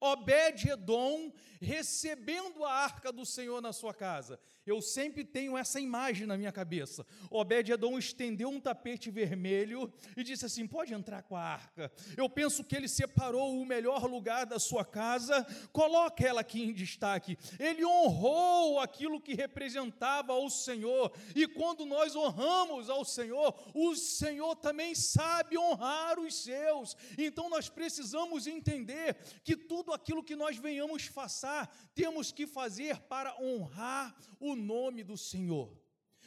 Obed-Edom 0.00 1.32
recebendo 1.60 2.64
a 2.64 2.72
arca 2.72 3.12
do 3.12 3.24
Senhor 3.24 3.60
na 3.62 3.72
sua 3.72 3.94
casa. 3.94 4.40
Eu 4.64 4.80
sempre 4.80 5.24
tenho 5.24 5.58
essa 5.58 5.80
imagem 5.80 6.26
na 6.26 6.36
minha 6.36 6.52
cabeça. 6.52 7.04
Obed-Edom 7.30 7.98
estendeu 7.98 8.48
um 8.48 8.60
tapete 8.60 9.10
vermelho 9.10 9.92
e 10.16 10.22
disse 10.22 10.46
assim: 10.46 10.66
pode 10.66 10.94
entrar 10.94 11.22
com 11.22 11.36
a 11.36 11.42
arca. 11.42 11.90
Eu 12.16 12.28
penso 12.28 12.62
que 12.62 12.76
ele 12.76 12.88
separou 12.88 13.60
o 13.60 13.66
melhor 13.66 14.04
lugar 14.04 14.46
da 14.46 14.58
sua 14.58 14.84
casa, 14.84 15.44
coloca 15.72 16.24
ela 16.24 16.42
aqui 16.42 16.62
em 16.62 16.72
destaque. 16.72 17.36
Ele 17.58 17.84
honrou 17.84 18.78
aquilo 18.78 19.20
que 19.20 19.34
representava 19.34 20.32
ao 20.32 20.48
Senhor, 20.48 21.12
e 21.34 21.46
quando 21.48 21.84
nós 21.84 22.14
honramos 22.14 22.88
ao 22.88 23.04
Senhor, 23.04 23.54
o 23.74 23.96
Senhor 23.96 24.54
também 24.56 24.94
sabe 24.94 25.58
honrar 25.58 26.20
os 26.20 26.42
seus. 26.42 26.96
Então 27.18 27.50
nós 27.50 27.68
precisamos 27.68 28.46
entender 28.46 29.16
que 29.42 29.56
tudo 29.56 29.92
aquilo 29.92 30.22
que 30.22 30.36
nós 30.36 30.56
venhamos 30.56 31.08
passar, 31.08 31.74
temos 31.94 32.30
que 32.30 32.46
fazer 32.46 33.00
para 33.00 33.36
honrar 33.42 34.14
o 34.38 34.51
o 34.52 34.56
nome 34.56 35.02
do 35.02 35.16
Senhor. 35.16 35.76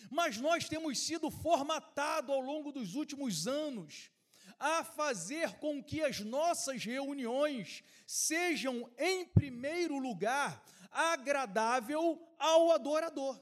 Mas 0.09 0.37
nós 0.37 0.67
temos 0.67 0.99
sido 0.99 1.31
formatados 1.31 2.33
ao 2.33 2.41
longo 2.41 2.71
dos 2.71 2.95
últimos 2.95 3.47
anos 3.47 4.11
a 4.59 4.83
fazer 4.83 5.57
com 5.59 5.83
que 5.83 6.01
as 6.01 6.19
nossas 6.19 6.83
reuniões 6.83 7.83
sejam, 8.05 8.89
em 8.97 9.25
primeiro 9.25 9.97
lugar, 9.97 10.63
agradável 10.91 12.21
ao 12.39 12.71
adorador. 12.71 13.41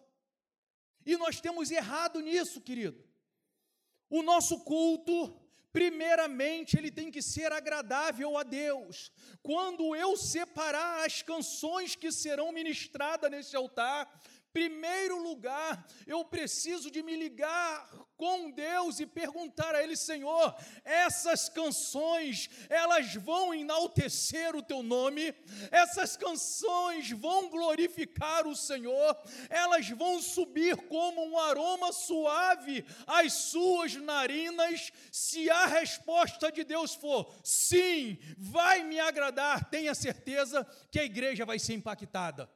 E 1.06 1.18
nós 1.18 1.40
temos 1.40 1.70
errado 1.70 2.20
nisso, 2.20 2.62
querido. 2.62 3.04
O 4.10 4.24
nosso 4.24 4.60
culto, 4.62 5.40
primeiramente, 5.72 6.78
ele 6.78 6.92
tem 6.92 7.12
que 7.12 7.22
ser 7.22 7.52
agradável 7.52 8.38
a 8.38 8.44
Deus. 8.44 9.12
Quando 9.42 9.96
eu 9.96 10.16
separar 10.16 11.06
as 11.06 11.22
canções 11.22 11.96
que 11.96 12.12
serão 12.12 12.52
ministradas 12.52 13.30
nesse 13.30 13.56
altar, 13.56 14.22
primeiro 14.54 15.22
lugar, 15.22 15.86
eu 16.06 16.24
preciso 16.24 16.92
de 16.92 17.02
me 17.02 17.16
ligar 17.16 17.90
com 18.16 18.52
Deus 18.52 19.00
e 19.00 19.06
perguntar 19.06 19.74
a 19.74 19.84
Ele, 19.84 19.98
Senhor, 19.98 20.56
essas 20.86 21.50
canções, 21.50 22.50
elas 22.70 23.16
vão 23.16 23.54
enaltecer 23.54 24.56
o 24.56 24.62
Teu 24.62 24.84
nome, 24.84 25.34
essas 25.72 26.16
canções 26.16 27.10
vão 27.12 27.50
glorificar 27.50 28.48
o 28.48 28.56
Senhor, 28.56 29.18
elas 29.50 29.90
vão 29.90 30.22
subir 30.22 30.78
como 30.88 31.26
um 31.26 31.38
aroma 31.38 31.92
suave 31.92 32.86
às 33.08 33.34
suas 33.34 33.96
narinas, 33.96 34.92
se 35.12 35.50
a 35.50 35.66
resposta 35.66 36.52
de 36.52 36.64
Deus 36.64 36.94
for 36.94 37.34
sim, 37.44 38.20
vai 38.38 38.84
me 38.84 39.00
agradar, 39.00 39.70
tenha 39.70 39.96
certeza 39.96 40.66
que 40.92 41.00
a 41.00 41.04
igreja 41.04 41.44
vai 41.44 41.58
ser 41.58 41.74
impactada 41.74 42.50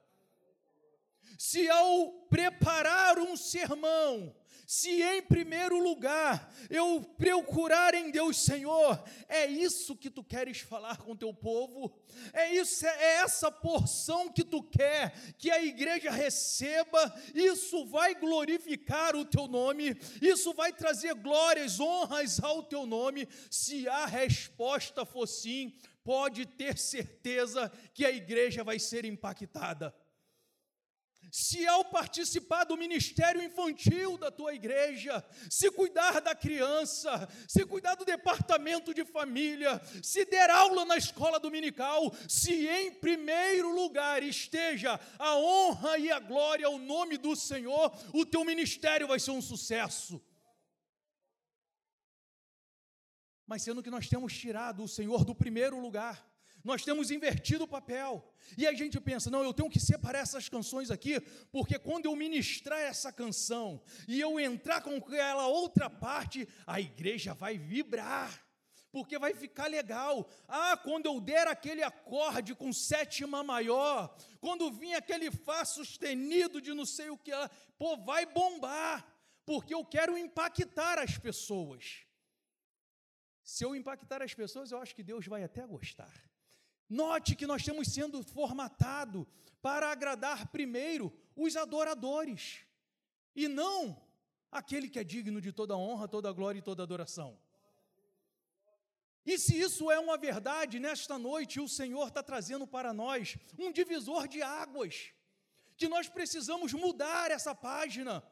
se 1.38 1.70
ao 1.70 2.12
preparar 2.30 3.20
um 3.20 3.38
sermão, 3.38 4.36
se 4.68 5.02
em 5.02 5.22
primeiro 5.22 5.82
lugar 5.82 6.54
eu 6.70 7.02
procurar 7.18 7.94
em 7.94 8.12
Deus, 8.12 8.44
Senhor, 8.44 9.02
é 9.30 9.46
isso 9.46 9.96
que 9.96 10.10
tu 10.10 10.22
queres 10.22 10.60
falar 10.60 10.98
com 10.98 11.16
teu 11.16 11.34
povo, 11.34 11.98
é 12.34 12.54
isso, 12.54 12.86
é 12.86 13.16
essa 13.22 13.50
porção 13.50 14.30
que 14.30 14.44
tu 14.44 14.62
quer 14.62 15.14
que 15.38 15.50
a 15.50 15.64
igreja 15.64 16.12
receba, 16.12 17.16
isso 17.34 17.86
vai 17.86 18.14
glorificar 18.14 19.16
o 19.16 19.24
teu 19.24 19.48
nome, 19.48 19.98
isso 20.22 20.54
vai 20.54 20.74
trazer 20.74 21.14
glórias, 21.14 21.80
honras 21.80 22.44
ao 22.44 22.62
teu 22.62 22.86
nome. 22.86 23.26
Se 23.50 23.88
a 23.88 24.06
resposta 24.06 25.06
for 25.06 25.28
sim, 25.28 25.74
pode 26.04 26.46
ter 26.46 26.78
certeza 26.78 27.72
que 27.94 28.06
a 28.06 28.12
igreja 28.12 28.66
vai 28.66 28.80
ser 28.80 29.06
impactada 29.06 29.96
se 31.32 31.66
ao 31.68 31.86
participar 31.86 32.64
do 32.64 32.78
ministério 32.78 33.44
infantil 33.44 34.18
da 34.18 34.32
tua 34.32 34.54
igreja, 34.54 35.24
se 35.50 35.70
cuidar 35.72 36.22
da 36.22 36.34
criança, 36.36 37.28
se 37.48 37.66
cuidar 37.66 37.96
do 37.96 38.06
departamento 38.06 38.94
de 38.94 39.04
família, 39.04 39.82
se 40.02 40.26
der 40.26 40.50
aula 40.50 40.86
na 40.86 40.98
escola 40.98 41.40
dominical, 41.40 42.14
se 42.28 42.68
em 42.68 42.92
primeiro 42.92 43.74
lugar 43.74 44.24
esteja 44.24 45.00
a 45.20 45.36
honra 45.38 45.98
e 45.98 46.12
a 46.12 46.20
glória 46.20 46.68
ao 46.68 46.78
nome 46.78 47.18
do 47.18 47.36
Senhor, 47.36 47.92
o 48.14 48.26
teu 48.26 48.44
ministério 48.44 49.08
vai 49.08 49.20
ser 49.20 49.32
um 49.32 49.42
sucesso. 49.42 50.22
Mas 53.46 53.62
sendo 53.62 53.82
que 53.82 53.90
nós 53.90 54.10
temos 54.10 54.38
tirado 54.38 54.84
o 54.84 54.88
Senhor 54.90 55.24
do 55.24 55.34
primeiro 55.34 55.80
lugar, 55.80 56.26
nós 56.68 56.84
temos 56.84 57.10
invertido 57.10 57.64
o 57.64 57.68
papel. 57.68 58.12
E 58.58 58.68
a 58.68 58.74
gente 58.74 59.00
pensa, 59.00 59.30
não, 59.30 59.42
eu 59.42 59.54
tenho 59.54 59.70
que 59.70 59.80
separar 59.80 60.20
essas 60.20 60.50
canções 60.50 60.92
aqui, 60.92 61.18
porque 61.50 61.80
quando 61.80 62.08
eu 62.08 62.16
ministrar 62.16 62.80
essa 62.80 63.10
canção 63.10 63.82
e 64.06 64.20
eu 64.20 64.38
entrar 64.38 64.82
com 64.82 64.98
aquela 64.98 65.48
outra 65.48 65.90
parte, 65.90 66.46
a 66.66 66.82
igreja 66.82 67.34
vai 67.34 67.58
vibrar. 67.58 68.46
Porque 68.92 69.18
vai 69.18 69.34
ficar 69.34 69.68
legal. 69.68 70.30
Ah, 70.46 70.76
quando 70.76 71.06
eu 71.06 71.22
der 71.22 71.48
aquele 71.48 71.84
acorde 71.84 72.54
com 72.54 72.74
sétima 72.74 73.44
maior, 73.44 74.14
quando 74.42 74.72
vir 74.72 74.94
aquele 74.94 75.32
Fá 75.32 75.64
sustenido 75.64 76.60
de 76.60 76.74
não 76.74 76.86
sei 76.86 77.10
o 77.10 77.18
que, 77.18 77.32
pô, 77.78 77.96
vai 77.96 78.26
bombar, 78.26 79.06
porque 79.46 79.74
eu 79.74 79.86
quero 79.86 80.18
impactar 80.18 81.00
as 81.00 81.18
pessoas. 81.18 82.04
Se 83.42 83.64
eu 83.64 83.74
impactar 83.74 84.22
as 84.22 84.34
pessoas, 84.34 84.72
eu 84.72 84.82
acho 84.82 84.94
que 84.94 85.04
Deus 85.04 85.26
vai 85.28 85.44
até 85.44 85.66
gostar. 85.66 86.28
Note 86.90 87.36
que 87.36 87.46
nós 87.46 87.64
temos 87.64 87.90
sendo 87.90 88.24
formatado 88.24 89.28
para 89.62 89.92
agradar 89.92 90.48
primeiro 90.48 91.14
os 91.36 91.56
adoradores 91.56 92.66
e 93.36 93.48
não 93.48 94.02
aquele 94.52 94.90
que 94.90 95.00
é 95.00 95.04
digno 95.04 95.42
de 95.42 95.52
toda 95.52 95.78
honra, 95.78 96.08
toda 96.08 96.32
glória 96.32 96.60
e 96.60 96.62
toda 96.62 96.84
adoração. 96.84 97.38
E 99.26 99.38
se 99.38 99.60
isso 99.60 99.92
é 99.92 100.00
uma 100.00 100.18
verdade, 100.18 100.80
nesta 100.80 101.20
noite 101.20 101.60
o 101.60 101.68
Senhor 101.68 102.08
está 102.08 102.24
trazendo 102.24 102.66
para 102.66 102.94
nós 102.94 103.38
um 103.60 103.74
divisor 103.74 104.26
de 104.26 104.42
águas, 104.42 105.12
que 105.76 105.90
nós 105.90 106.08
precisamos 106.08 106.72
mudar 106.72 107.30
essa 107.30 107.54
página. 107.54 108.24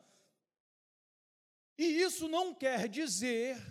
E 1.78 1.84
isso 1.84 2.30
não 2.30 2.56
quer 2.56 2.88
dizer 2.88 3.62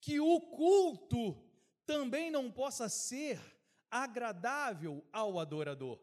que 0.00 0.18
o 0.18 0.40
culto 0.40 1.38
também 1.84 2.30
não 2.30 2.50
possa 2.50 2.88
ser 2.88 3.38
agradável 4.02 5.04
ao 5.12 5.38
adorador. 5.38 5.98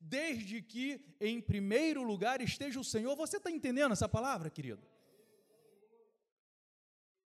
desde 0.00 0.62
que 0.62 1.00
em 1.20 1.40
primeiro 1.40 2.02
lugar 2.02 2.40
esteja 2.40 2.78
o 2.78 2.84
Senhor. 2.84 3.16
Você 3.16 3.38
está 3.38 3.50
entendendo 3.50 3.92
essa 3.92 4.08
palavra, 4.08 4.50
querido? 4.50 4.82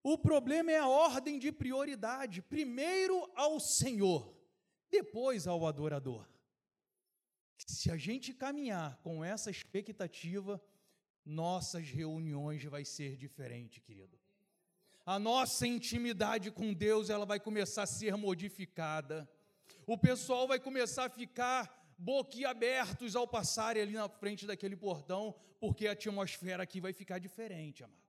O 0.02 0.16
problema 0.16 0.70
é 0.72 0.78
a 0.78 0.88
ordem 0.88 1.38
de 1.38 1.52
prioridade. 1.52 2.40
Primeiro 2.40 3.30
ao 3.34 3.60
Senhor, 3.60 4.34
depois 4.90 5.46
ao 5.46 5.66
adorador. 5.66 6.26
Se 7.58 7.90
a 7.90 7.96
gente 7.96 8.32
caminhar 8.32 8.96
com 9.02 9.22
essa 9.22 9.50
expectativa, 9.50 10.62
nossas 11.24 11.88
reuniões 11.88 12.64
vai 12.64 12.84
ser 12.84 13.16
diferente, 13.16 13.80
querido. 13.82 14.18
A 15.04 15.18
nossa 15.18 15.66
intimidade 15.66 16.50
com 16.50 16.72
Deus, 16.72 17.10
ela 17.10 17.26
vai 17.26 17.38
começar 17.38 17.82
a 17.82 17.86
ser 17.86 18.16
modificada. 18.16 19.28
O 19.86 19.96
pessoal 19.98 20.46
vai 20.46 20.58
começar 20.58 21.06
a 21.06 21.10
ficar 21.10 21.94
boquiabertos 21.98 23.14
ao 23.14 23.28
passarem 23.28 23.82
ali 23.82 23.92
na 23.92 24.08
frente 24.08 24.46
daquele 24.46 24.76
portão, 24.76 25.34
porque 25.58 25.86
a 25.86 25.92
atmosfera 25.92 26.62
aqui 26.62 26.80
vai 26.80 26.92
ficar 26.92 27.18
diferente, 27.18 27.84
amado. 27.84 28.00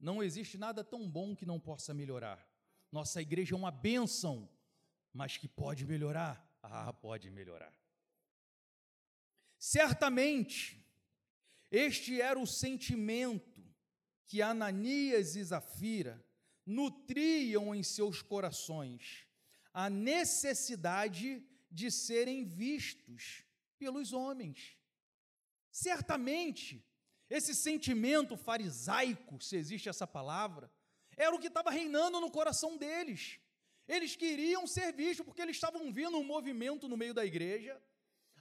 Não 0.00 0.22
existe 0.22 0.56
nada 0.56 0.84
tão 0.84 1.08
bom 1.08 1.34
que 1.34 1.46
não 1.46 1.58
possa 1.58 1.92
melhorar. 1.92 2.46
Nossa 2.90 3.20
igreja 3.20 3.54
é 3.54 3.58
uma 3.58 3.70
bênção, 3.70 4.48
mas 5.12 5.36
que 5.36 5.48
pode 5.48 5.84
melhorar. 5.86 6.44
Ah, 6.62 6.92
pode 6.92 7.30
melhorar. 7.30 7.72
Certamente, 9.58 10.84
este 11.70 12.20
era 12.20 12.38
o 12.38 12.46
sentimento 12.46 13.64
que 14.26 14.40
Ananias 14.40 15.36
e 15.36 15.42
Zafira 15.42 16.24
nutriam 16.64 17.74
em 17.74 17.82
seus 17.82 18.22
corações, 18.22 19.26
a 19.80 19.88
necessidade 19.88 21.40
de 21.70 21.88
serem 21.88 22.44
vistos 22.44 23.44
pelos 23.78 24.12
homens. 24.12 24.76
Certamente, 25.70 26.84
esse 27.30 27.54
sentimento 27.54 28.36
farisaico, 28.36 29.40
se 29.40 29.54
existe 29.54 29.88
essa 29.88 30.04
palavra, 30.04 30.68
era 31.16 31.32
o 31.32 31.38
que 31.38 31.46
estava 31.46 31.70
reinando 31.70 32.20
no 32.20 32.28
coração 32.28 32.76
deles. 32.76 33.38
Eles 33.86 34.16
queriam 34.16 34.66
ser 34.66 34.92
vistos 34.92 35.24
porque 35.24 35.42
eles 35.42 35.54
estavam 35.54 35.92
vendo 35.92 36.18
um 36.18 36.24
movimento 36.24 36.88
no 36.88 36.96
meio 36.96 37.14
da 37.14 37.24
igreja, 37.24 37.80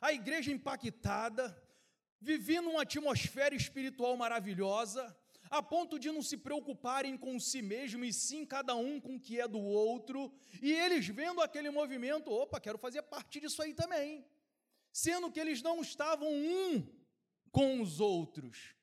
a 0.01 0.11
igreja 0.11 0.51
impactada, 0.51 1.45
vivendo 2.19 2.71
uma 2.71 2.81
atmosfera 2.81 3.53
espiritual 3.53 4.17
maravilhosa, 4.17 5.15
a 5.49 5.61
ponto 5.61 5.97
de 5.99 6.11
não 6.11 6.21
se 6.21 6.37
preocuparem 6.37 7.17
com 7.17 7.39
si 7.39 7.61
mesmo 7.61 8.03
e 8.03 8.13
sim 8.13 8.45
cada 8.45 8.75
um 8.75 8.99
com 8.99 9.15
o 9.15 9.19
que 9.19 9.39
é 9.39 9.47
do 9.47 9.59
outro, 9.59 10.31
e 10.61 10.71
eles 10.71 11.07
vendo 11.07 11.41
aquele 11.41 11.69
movimento, 11.69 12.31
opa, 12.31 12.59
quero 12.59 12.77
fazer 12.77 13.01
parte 13.03 13.39
disso 13.39 13.61
aí 13.61 13.73
também. 13.73 14.25
Sendo 14.91 15.31
que 15.31 15.39
eles 15.39 15.61
não 15.61 15.81
estavam 15.81 16.31
um 16.31 16.85
com 17.51 17.81
os 17.81 17.99
outros. 17.99 18.75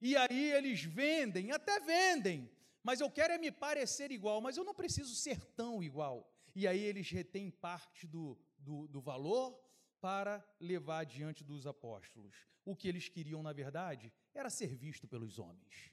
E 0.00 0.16
aí 0.16 0.52
eles 0.52 0.82
vendem, 0.82 1.50
até 1.50 1.80
vendem, 1.80 2.50
mas 2.82 3.00
eu 3.00 3.10
quero 3.10 3.34
é 3.34 3.38
me 3.38 3.50
parecer 3.50 4.10
igual, 4.10 4.40
mas 4.40 4.56
eu 4.56 4.64
não 4.64 4.74
preciso 4.74 5.14
ser 5.14 5.44
tão 5.44 5.82
igual. 5.82 6.30
E 6.54 6.66
aí 6.66 6.80
eles 6.80 7.10
retêm 7.10 7.50
parte 7.50 8.06
do, 8.06 8.38
do, 8.58 8.86
do 8.88 9.00
valor 9.00 9.58
para 10.00 10.44
levar 10.60 11.04
diante 11.04 11.42
dos 11.42 11.66
apóstolos. 11.66 12.36
O 12.64 12.76
que 12.76 12.88
eles 12.88 13.08
queriam, 13.08 13.42
na 13.42 13.52
verdade, 13.52 14.12
era 14.38 14.50
ser 14.50 14.74
visto 14.74 15.06
pelos 15.06 15.38
homens. 15.38 15.92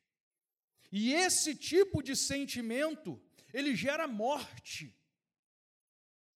E 0.92 1.14
esse 1.14 1.56
tipo 1.56 2.02
de 2.02 2.16
sentimento, 2.16 3.22
ele 3.54 3.76
gera 3.76 4.08
morte. 4.08 4.96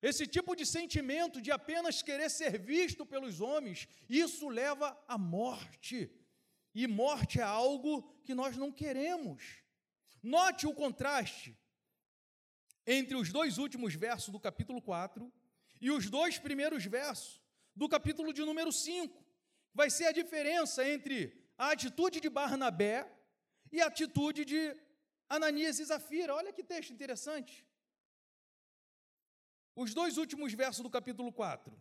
Esse 0.01 0.27
tipo 0.27 0.55
de 0.55 0.65
sentimento 0.65 1.41
de 1.41 1.51
apenas 1.51 2.03
querer 2.03 2.31
ser 2.31 2.59
visto 2.59 3.05
pelos 3.05 3.41
homens, 3.41 3.89
isso 4.09 4.49
leva 4.49 4.97
à 5.09 5.19
morte. 5.19 6.11
E 6.75 6.87
morte 6.87 7.41
é 7.41 7.43
algo 7.43 8.03
que 8.25 8.35
nós 8.35 8.57
não 8.57 8.71
queremos. 8.71 9.43
Note 10.23 10.67
o 10.67 10.75
contraste 10.75 11.57
entre 12.87 13.17
os 13.17 13.33
dois 13.33 13.59
últimos 13.59 13.95
versos 13.95 14.29
do 14.29 14.39
capítulo 14.39 14.81
4 14.81 15.33
e 15.81 15.91
os 15.91 16.09
dois 16.09 16.39
primeiros 16.39 16.85
versos 16.85 17.43
do 17.75 17.89
capítulo 17.89 18.33
de 18.33 18.43
número 18.43 18.71
5. 18.71 19.25
Vai 19.75 19.91
ser 19.91 20.07
a 20.07 20.13
diferença 20.13 20.89
entre 20.89 21.46
a 21.57 21.71
atitude 21.71 22.21
de 22.21 22.29
Barnabé 22.29 23.11
e 23.73 23.81
a 23.81 23.87
atitude 23.87 24.45
de 24.45 24.77
Ananias 25.29 25.79
e 25.79 25.85
Zafira. 25.85 26.35
Olha 26.35 26.53
que 26.53 26.63
texto 26.63 26.93
interessante. 26.93 27.67
Os 29.75 29.93
dois 29.93 30.17
últimos 30.17 30.53
versos 30.55 30.83
do 30.83 30.91
capítulo 30.91 31.33
4, 31.33 31.73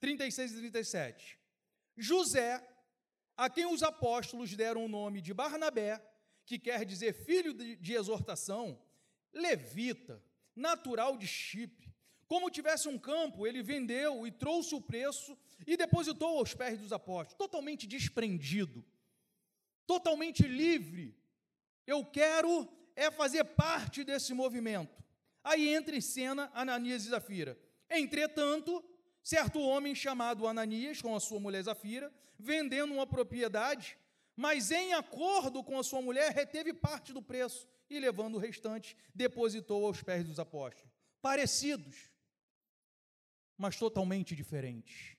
36 0.00 0.52
e 0.52 0.56
37. 0.56 1.38
José, 1.96 2.66
a 3.36 3.48
quem 3.48 3.66
os 3.66 3.82
apóstolos 3.82 4.54
deram 4.54 4.84
o 4.84 4.88
nome 4.88 5.20
de 5.20 5.32
Barnabé, 5.32 6.02
que 6.44 6.58
quer 6.58 6.84
dizer 6.84 7.12
filho 7.12 7.52
de, 7.52 7.76
de 7.76 7.94
exortação, 7.94 8.80
levita, 9.32 10.22
natural 10.54 11.16
de 11.16 11.26
Chipre, 11.26 11.94
como 12.26 12.50
tivesse 12.50 12.88
um 12.88 12.98
campo, 12.98 13.46
ele 13.46 13.62
vendeu 13.62 14.26
e 14.26 14.32
trouxe 14.32 14.74
o 14.74 14.80
preço 14.80 15.38
e 15.66 15.76
depositou 15.76 16.38
aos 16.38 16.54
pés 16.54 16.78
dos 16.78 16.92
apóstolos, 16.92 17.34
totalmente 17.34 17.86
desprendido, 17.86 18.84
totalmente 19.86 20.42
livre. 20.42 21.16
Eu 21.86 22.04
quero 22.04 22.68
é 22.96 23.10
fazer 23.10 23.44
parte 23.44 24.02
desse 24.02 24.32
movimento. 24.32 25.04
Aí 25.44 25.68
entra 25.68 25.94
em 25.94 26.00
cena 26.00 26.50
Ananias 26.54 27.04
e 27.04 27.10
Zafira. 27.10 27.56
Entretanto, 27.88 28.82
certo 29.22 29.60
homem 29.60 29.94
chamado 29.94 30.46
Ananias, 30.48 31.00
com 31.00 31.14
a 31.14 31.20
sua 31.20 31.38
mulher 31.38 31.62
Zafira, 31.62 32.12
vendendo 32.38 32.92
uma 32.94 33.06
propriedade, 33.06 33.96
mas 34.34 34.70
em 34.70 34.92
acordo 34.94 35.62
com 35.62 35.78
a 35.78 35.84
sua 35.84 36.02
mulher, 36.02 36.32
reteve 36.32 36.72
parte 36.72 37.12
do 37.12 37.22
preço 37.22 37.68
e, 37.88 37.98
levando 38.00 38.34
o 38.34 38.40
restante, 38.40 38.96
depositou 39.14 39.86
aos 39.86 40.02
pés 40.02 40.24
dos 40.24 40.40
apóstolos. 40.40 40.92
Parecidos, 41.22 42.10
mas 43.56 43.78
totalmente 43.78 44.34
diferentes. 44.34 45.16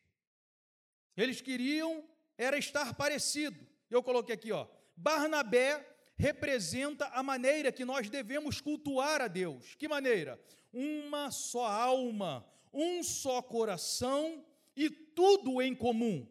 Eles 1.17 1.41
queriam 1.41 2.07
era 2.37 2.57
estar 2.57 2.93
parecido. 2.93 3.59
Eu 3.89 4.03
coloquei 4.03 4.35
aqui, 4.35 4.51
ó. 4.51 4.67
Barnabé 4.95 5.85
representa 6.15 7.07
a 7.07 7.23
maneira 7.23 7.71
que 7.71 7.83
nós 7.83 8.09
devemos 8.09 8.61
cultuar 8.61 9.21
a 9.21 9.27
Deus. 9.27 9.75
Que 9.75 9.87
maneira? 9.87 10.39
Uma 10.71 11.31
só 11.31 11.65
alma, 11.65 12.47
um 12.71 13.03
só 13.03 13.41
coração 13.41 14.45
e 14.75 14.89
tudo 14.89 15.61
em 15.61 15.75
comum. 15.75 16.27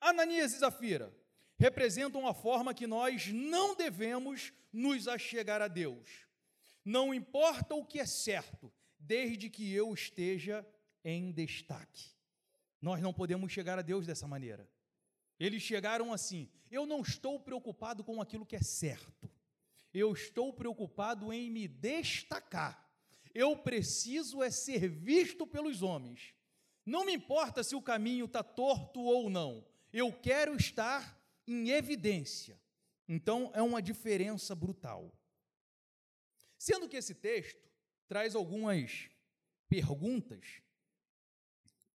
Ananias 0.00 0.54
e 0.54 0.58
Zafira 0.58 1.12
representam 1.58 2.26
a 2.26 2.34
forma 2.34 2.74
que 2.74 2.86
nós 2.86 3.28
não 3.28 3.74
devemos 3.74 4.52
nos 4.72 5.08
achegar 5.08 5.62
a 5.62 5.68
Deus. 5.68 6.26
Não 6.84 7.14
importa 7.14 7.74
o 7.74 7.84
que 7.84 7.98
é 7.98 8.06
certo, 8.06 8.70
desde 8.98 9.48
que 9.48 9.72
eu 9.72 9.92
esteja 9.94 10.66
em 11.04 11.32
destaque. 11.32 12.13
Nós 12.84 13.00
não 13.00 13.14
podemos 13.14 13.50
chegar 13.50 13.78
a 13.78 13.82
Deus 13.82 14.06
dessa 14.06 14.28
maneira. 14.28 14.68
Eles 15.40 15.62
chegaram 15.62 16.12
assim: 16.12 16.50
eu 16.70 16.84
não 16.84 17.00
estou 17.00 17.40
preocupado 17.40 18.04
com 18.04 18.20
aquilo 18.20 18.44
que 18.44 18.56
é 18.56 18.62
certo, 18.62 19.30
eu 19.94 20.12
estou 20.12 20.52
preocupado 20.52 21.32
em 21.32 21.50
me 21.50 21.66
destacar. 21.66 22.86
Eu 23.34 23.56
preciso 23.56 24.42
é 24.42 24.50
ser 24.50 24.86
visto 24.86 25.46
pelos 25.46 25.80
homens. 25.80 26.34
Não 26.84 27.06
me 27.06 27.14
importa 27.14 27.64
se 27.64 27.74
o 27.74 27.80
caminho 27.80 28.26
está 28.26 28.42
torto 28.42 29.00
ou 29.00 29.30
não, 29.30 29.66
eu 29.90 30.12
quero 30.12 30.54
estar 30.54 31.18
em 31.46 31.70
evidência. 31.70 32.60
Então 33.08 33.50
é 33.54 33.62
uma 33.62 33.80
diferença 33.80 34.54
brutal. 34.54 35.10
Sendo 36.58 36.86
que 36.86 36.98
esse 36.98 37.14
texto 37.14 37.66
traz 38.06 38.34
algumas 38.34 39.08
perguntas 39.70 40.60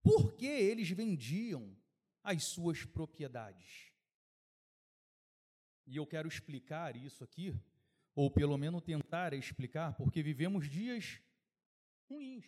por 0.09 0.33
que 0.35 0.47
eles 0.47 0.91
vendiam 0.91 1.77
as 2.23 2.45
suas 2.45 2.85
propriedades? 2.85 3.93
E 5.87 5.97
eu 5.97 6.07
quero 6.07 6.29
explicar 6.29 6.97
isso 6.97 7.23
aqui, 7.23 7.55
ou 8.15 8.31
pelo 8.31 8.57
menos 8.57 8.83
tentar 8.83 9.33
explicar, 9.35 9.95
porque 9.95 10.23
vivemos 10.23 10.69
dias 10.69 11.21
ruins, 12.09 12.47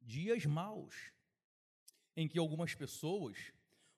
dias 0.00 0.44
maus, 0.46 1.12
em 2.16 2.26
que 2.28 2.38
algumas 2.38 2.74
pessoas 2.74 3.52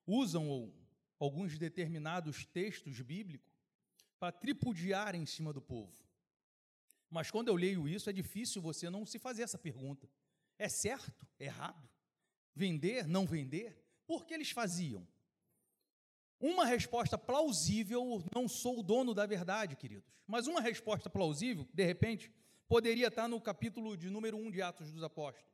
usam 0.07 0.73
alguns 1.19 1.59
determinados 1.59 2.45
textos 2.45 3.01
bíblicos 3.01 3.53
para 4.19 4.33
tripudiar 4.33 5.15
em 5.15 5.27
cima 5.27 5.53
do 5.53 5.61
povo. 5.61 6.05
Mas 7.11 7.31
quando 7.31 7.49
eu 7.49 7.55
leio 7.55 7.89
isso, 7.89 8.11
é 8.11 8.13
difícil 8.13 8.61
você 8.61 8.91
não 8.91 9.07
se 9.07 9.19
fazer 9.19 9.43
essa 9.43 9.59
pergunta. 9.59 10.09
É 10.59 10.69
certo? 10.69 11.27
Errado? 11.39 11.89
Vender? 12.55 13.07
Não 13.07 13.27
vender? 13.27 13.77
Por 14.07 14.25
que 14.25 14.35
eles 14.35 14.51
faziam? 14.51 15.07
Uma 16.39 16.65
resposta 16.67 17.17
plausível, 17.17 18.23
não 18.35 18.49
sou 18.49 18.81
o 18.81 18.83
dono 18.83 19.15
da 19.15 19.27
verdade, 19.27 19.75
queridos, 19.75 20.09
mas 20.27 20.47
uma 20.47 20.61
resposta 20.61 21.09
plausível, 21.09 21.67
de 21.73 21.85
repente, 21.85 22.31
poderia 22.69 23.09
estar 23.09 23.27
no 23.27 23.41
capítulo 23.41 23.97
de 23.97 24.11
número 24.11 24.37
1 24.37 24.51
de 24.51 24.61
Atos 24.63 24.93
dos 24.93 25.03
Apóstolos. 25.03 25.51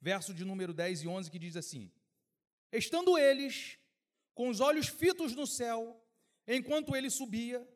verso 0.00 0.32
de 0.32 0.44
número 0.44 0.72
10 0.72 1.02
e 1.02 1.08
11, 1.08 1.30
que 1.30 1.38
diz 1.38 1.56
assim: 1.56 1.90
Estando 2.72 3.18
eles 3.18 3.78
com 4.34 4.48
os 4.48 4.60
olhos 4.60 4.88
fitos 4.88 5.34
no 5.34 5.46
céu, 5.46 6.02
enquanto 6.46 6.94
ele 6.94 7.10
subia, 7.10 7.66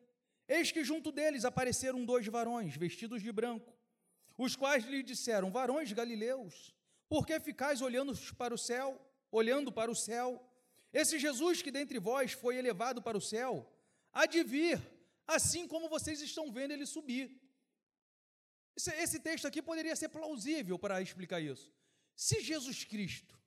eis 0.47 0.71
que 0.71 0.85
junto 0.85 1.11
deles 1.11 1.45
apareceram 1.45 2.05
dois 2.05 2.27
varões, 2.27 2.77
vestidos 2.77 3.23
de 3.23 3.33
branco, 3.33 3.75
os 4.43 4.57
quais 4.57 4.85
lhe 4.85 5.03
disseram: 5.03 5.51
Varões 5.51 5.93
galileus, 5.93 6.75
por 7.09 7.27
que 7.27 7.39
ficais 7.39 7.83
olhando 7.83 8.17
para 8.37 8.55
o 8.55 8.59
céu, 8.59 9.01
olhando 9.31 9.71
para 9.71 9.91
o 9.91 9.95
céu? 9.95 10.43
Esse 10.93 11.19
Jesus 11.19 11.61
que 11.63 11.71
dentre 11.71 11.99
vós 11.99 12.33
foi 12.33 12.57
elevado 12.57 13.03
para 13.03 13.19
o 13.19 13.21
céu, 13.21 13.71
há 14.13 14.27
de 14.27 14.43
vir, 14.43 14.81
assim 15.27 15.69
como 15.69 15.89
vocês 15.89 16.21
estão 16.21 16.51
vendo 16.51 16.73
ele 16.73 16.87
subir. 16.87 17.39
Esse, 18.75 18.91
esse 18.95 19.21
texto 19.21 19.47
aqui 19.47 19.61
poderia 19.61 19.95
ser 19.95 20.09
plausível 20.09 20.79
para 20.79 21.03
explicar 21.03 21.41
isso. 21.41 21.73
Se 22.17 22.41
Jesus 22.41 22.83
Cristo 22.85 23.39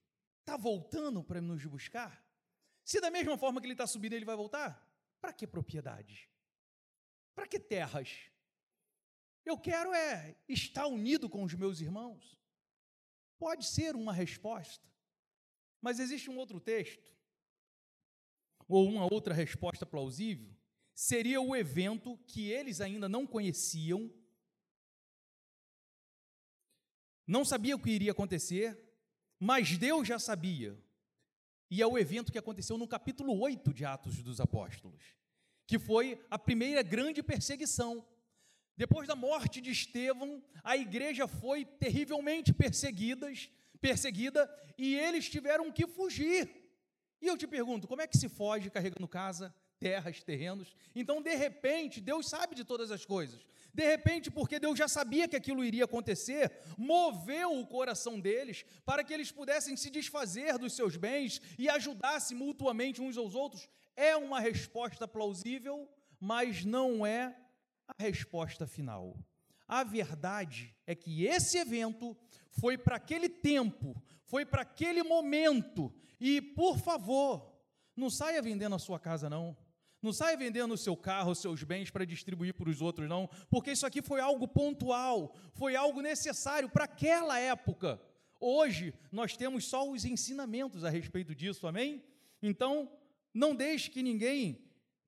está 0.42 0.56
voltando 0.56 1.24
para 1.24 1.42
nos 1.42 1.66
buscar, 1.66 2.24
se 2.84 3.02
da 3.02 3.10
mesma 3.10 3.38
forma 3.38 3.60
que 3.60 3.66
ele 3.66 3.74
está 3.74 3.88
subindo 3.88 4.14
ele 4.14 4.26
vai 4.26 4.36
voltar, 4.36 4.72
para 5.20 5.34
que 5.34 5.48
propriedades? 5.48 6.28
Para 7.34 7.48
que 7.48 7.60
terras? 7.60 8.10
Eu 9.46 9.58
quero 9.58 9.94
é 9.94 10.36
estar 10.48 10.88
unido 10.88 11.30
com 11.30 11.44
os 11.44 11.54
meus 11.54 11.82
irmãos. 11.82 12.38
Pode 13.38 13.66
ser 13.66 13.96
uma 13.96 14.14
resposta, 14.14 14.88
mas 15.82 16.00
existe 16.00 16.30
um 16.30 16.38
outro 16.38 16.60
texto 16.60 17.14
ou 18.68 18.88
uma 18.88 19.12
outra 19.12 19.34
resposta 19.34 19.86
plausível, 19.86 20.50
seria 20.94 21.42
o 21.42 21.56
evento 21.56 22.18
que 22.26 22.50
eles 22.50 22.80
ainda 22.82 23.10
não 23.10 23.26
conheciam, 23.26 24.12
não 27.26 27.44
sabia 27.44 27.76
o 27.76 27.80
que 27.80 27.92
iria 27.92 28.12
acontecer, 28.12 28.78
mas 29.40 29.78
Deus 29.78 30.08
já 30.08 30.20
sabia. 30.20 30.78
E 31.70 31.82
é 31.82 31.88
o 31.88 31.98
evento 31.98 32.32
que 32.32 32.38
aconteceu 32.38 32.78
no 32.78 32.88
capítulo 32.88 33.40
8 33.40 33.74
de 33.74 33.86
Atos 33.86 34.22
dos 34.22 34.40
Apóstolos, 34.40 35.16
que 35.66 35.80
foi 35.80 36.24
a 36.30 36.38
primeira 36.38 36.84
grande 36.84 37.24
perseguição. 37.24 38.06
Depois 38.76 39.08
da 39.08 39.16
morte 39.16 39.62
de 39.62 39.72
Estevão, 39.72 40.44
a 40.64 40.76
igreja 40.76 41.28
foi 41.28 41.64
terrivelmente 41.64 42.52
perseguidas, 42.52 43.50
perseguida 43.80 44.50
e 44.78 44.96
eles 44.96 45.30
tiveram 45.30 45.72
que 45.72 45.86
fugir. 45.86 46.64
E 47.22 47.28
eu 47.28 47.38
te 47.38 47.48
pergunto, 47.48 47.88
como 47.88 48.02
é 48.02 48.08
que 48.08 48.18
se 48.18 48.28
foge 48.28 48.70
carregando 48.70 49.08
casa, 49.08 49.54
terras, 49.80 50.22
terrenos? 50.24 50.76
Então, 50.96 51.22
de 51.22 51.36
repente, 51.36 52.02
Deus 52.02 52.28
sabe 52.28 52.56
de 52.56 52.64
todas 52.64 52.92
as 52.92 53.06
coisas. 53.06 53.46
De 53.74 53.86
repente, 53.86 54.30
porque 54.30 54.60
Deus 54.60 54.78
já 54.78 54.88
sabia 54.88 55.28
que 55.28 55.36
aquilo 55.36 55.64
iria 55.64 55.86
acontecer, 55.86 56.52
moveu 56.78 57.60
o 57.60 57.66
coração 57.66 58.20
deles 58.20 58.66
para 58.86 59.04
que 59.04 59.14
eles 59.14 59.32
pudessem 59.32 59.78
se 59.78 59.90
desfazer 59.90 60.58
dos 60.58 60.74
seus 60.74 60.96
bens 60.96 61.42
e 61.58 61.70
ajudassem 61.70 62.36
mutuamente 62.36 63.02
uns 63.02 63.18
aos 63.18 63.36
outros. 63.36 63.70
É 63.96 64.16
uma 64.16 64.40
resposta 64.40 65.08
plausível, 65.08 65.90
mas 66.20 66.66
não 66.66 67.06
é 67.06 67.36
a 67.88 68.02
resposta 68.02 68.66
final. 68.68 69.18
A 69.68 69.84
verdade 69.84 70.76
é 70.86 70.94
que 70.94 71.26
esse 71.26 71.58
evento 71.58 72.16
foi 72.50 72.78
para 72.78 72.98
aquele 72.98 73.30
tempo, 73.30 73.96
foi 74.26 74.46
para 74.46 74.62
aquele 74.62 75.04
momento 75.04 75.94
e, 76.20 76.42
por 76.42 76.78
favor, 76.78 77.54
não 77.96 78.10
saia 78.10 78.42
vendendo 78.42 78.76
a 78.76 78.80
sua 78.80 79.00
casa, 79.00 79.30
não. 79.30 79.56
Não 80.02 80.12
saia 80.12 80.36
vendendo 80.36 80.74
o 80.74 80.78
seu 80.78 80.98
carro, 80.98 81.32
os 81.32 81.40
seus 81.40 81.64
bens 81.64 81.90
para 81.90 82.06
distribuir 82.06 82.54
para 82.54 82.70
os 82.70 82.82
outros, 82.82 83.08
não. 83.08 83.30
Porque 83.50 83.72
isso 83.72 83.86
aqui 83.86 84.02
foi 84.02 84.20
algo 84.20 84.48
pontual, 84.48 85.34
foi 85.54 85.78
algo 85.78 86.02
necessário 86.02 86.70
para 86.70 86.84
aquela 86.84 87.40
época. 87.40 88.02
Hoje, 88.38 88.94
nós 89.10 89.38
temos 89.38 89.66
só 89.66 89.90
os 89.90 90.04
ensinamentos 90.04 90.84
a 90.84 90.90
respeito 90.90 91.34
disso, 91.34 91.66
amém? 91.66 92.04
Então, 92.42 92.92
não 93.34 93.56
deixe 93.56 93.90
que 93.90 94.04
ninguém 94.04 94.62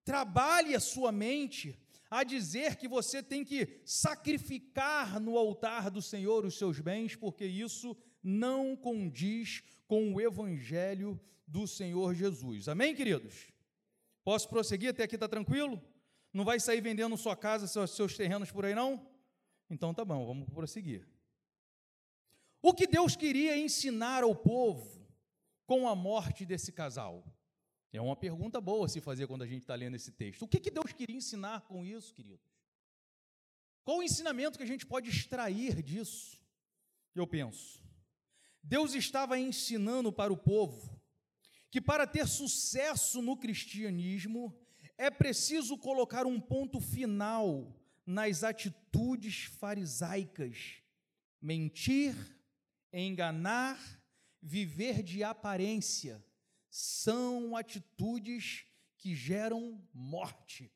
trabalhe 0.05 0.73
a 0.73 0.79
sua 0.79 1.11
mente 1.11 1.77
a 2.09 2.23
dizer 2.23 2.75
que 2.75 2.87
você 2.87 3.21
tem 3.21 3.43
que 3.43 3.81
sacrificar 3.83 5.19
no 5.19 5.37
altar 5.37 5.89
do 5.89 6.01
Senhor 6.01 6.45
os 6.45 6.57
seus 6.57 6.79
bens, 6.79 7.15
porque 7.15 7.45
isso 7.45 7.95
não 8.23 8.75
condiz 8.75 9.63
com 9.87 10.13
o 10.13 10.21
Evangelho 10.21 11.19
do 11.47 11.67
Senhor 11.67 12.13
Jesus. 12.13 12.67
Amém, 12.67 12.95
queridos? 12.95 13.47
Posso 14.23 14.49
prosseguir? 14.49 14.89
Até 14.89 15.03
aqui 15.03 15.15
está 15.15 15.27
tranquilo? 15.27 15.81
Não 16.33 16.43
vai 16.43 16.59
sair 16.59 16.81
vendendo 16.81 17.15
sua 17.17 17.35
casa, 17.35 17.67
seus, 17.67 17.91
seus 17.91 18.17
terrenos 18.17 18.51
por 18.51 18.65
aí, 18.65 18.75
não? 18.75 19.07
Então 19.69 19.93
tá 19.93 20.03
bom, 20.03 20.25
vamos 20.25 20.49
prosseguir. 20.49 21.07
O 22.61 22.73
que 22.73 22.87
Deus 22.87 23.15
queria 23.15 23.57
ensinar 23.57 24.23
ao 24.23 24.35
povo 24.35 25.07
com 25.65 25.87
a 25.87 25.95
morte 25.95 26.45
desse 26.45 26.71
casal? 26.71 27.23
É 27.95 28.01
uma 28.01 28.15
pergunta 28.15 28.59
boa 28.59 28.89
se 28.89 28.99
fazer 28.99 29.25
quando 29.25 29.43
a 29.43 29.47
gente 29.47 29.61
está 29.61 29.73
lendo 29.73 29.95
esse 29.95 30.11
texto. 30.11 30.41
O 30.41 30.47
que, 30.47 30.59
que 30.59 30.69
Deus 30.69 30.91
queria 30.91 31.15
ensinar 31.15 31.61
com 31.61 31.85
isso, 31.85 32.13
queridos? 32.13 32.45
Qual 33.85 33.99
o 33.99 34.03
ensinamento 34.03 34.57
que 34.57 34.63
a 34.63 34.67
gente 34.67 34.85
pode 34.85 35.09
extrair 35.09 35.81
disso? 35.81 36.41
Eu 37.13 37.25
penso. 37.25 37.81
Deus 38.61 38.93
estava 38.95 39.39
ensinando 39.39 40.11
para 40.11 40.33
o 40.33 40.37
povo 40.37 40.99
que 41.71 41.79
para 41.79 42.05
ter 42.05 42.27
sucesso 42.27 43.21
no 43.21 43.37
cristianismo 43.37 44.53
é 44.97 45.09
preciso 45.09 45.77
colocar 45.77 46.25
um 46.25 46.39
ponto 46.39 46.81
final 46.81 47.73
nas 48.05 48.43
atitudes 48.43 49.43
farisaicas: 49.45 50.81
mentir, 51.41 52.15
enganar, 52.91 53.79
viver 54.41 55.01
de 55.01 55.23
aparência. 55.23 56.21
São 56.77 57.55
atitudes 57.55 58.65
que 58.97 59.15
geram 59.15 59.81
morte. 59.93 60.69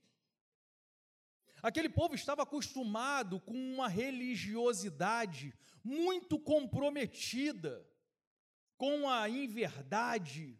Aquele 1.61 1.89
povo 1.89 2.15
estava 2.15 2.43
acostumado 2.43 3.37
com 3.41 3.51
uma 3.51 3.89
religiosidade 3.89 5.53
muito 5.83 6.39
comprometida 6.39 7.85
com 8.77 9.09
a 9.09 9.27
inverdade, 9.27 10.57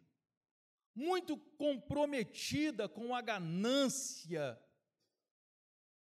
muito 0.94 1.38
comprometida 1.38 2.86
com 2.86 3.14
a 3.14 3.22
ganância, 3.22 4.60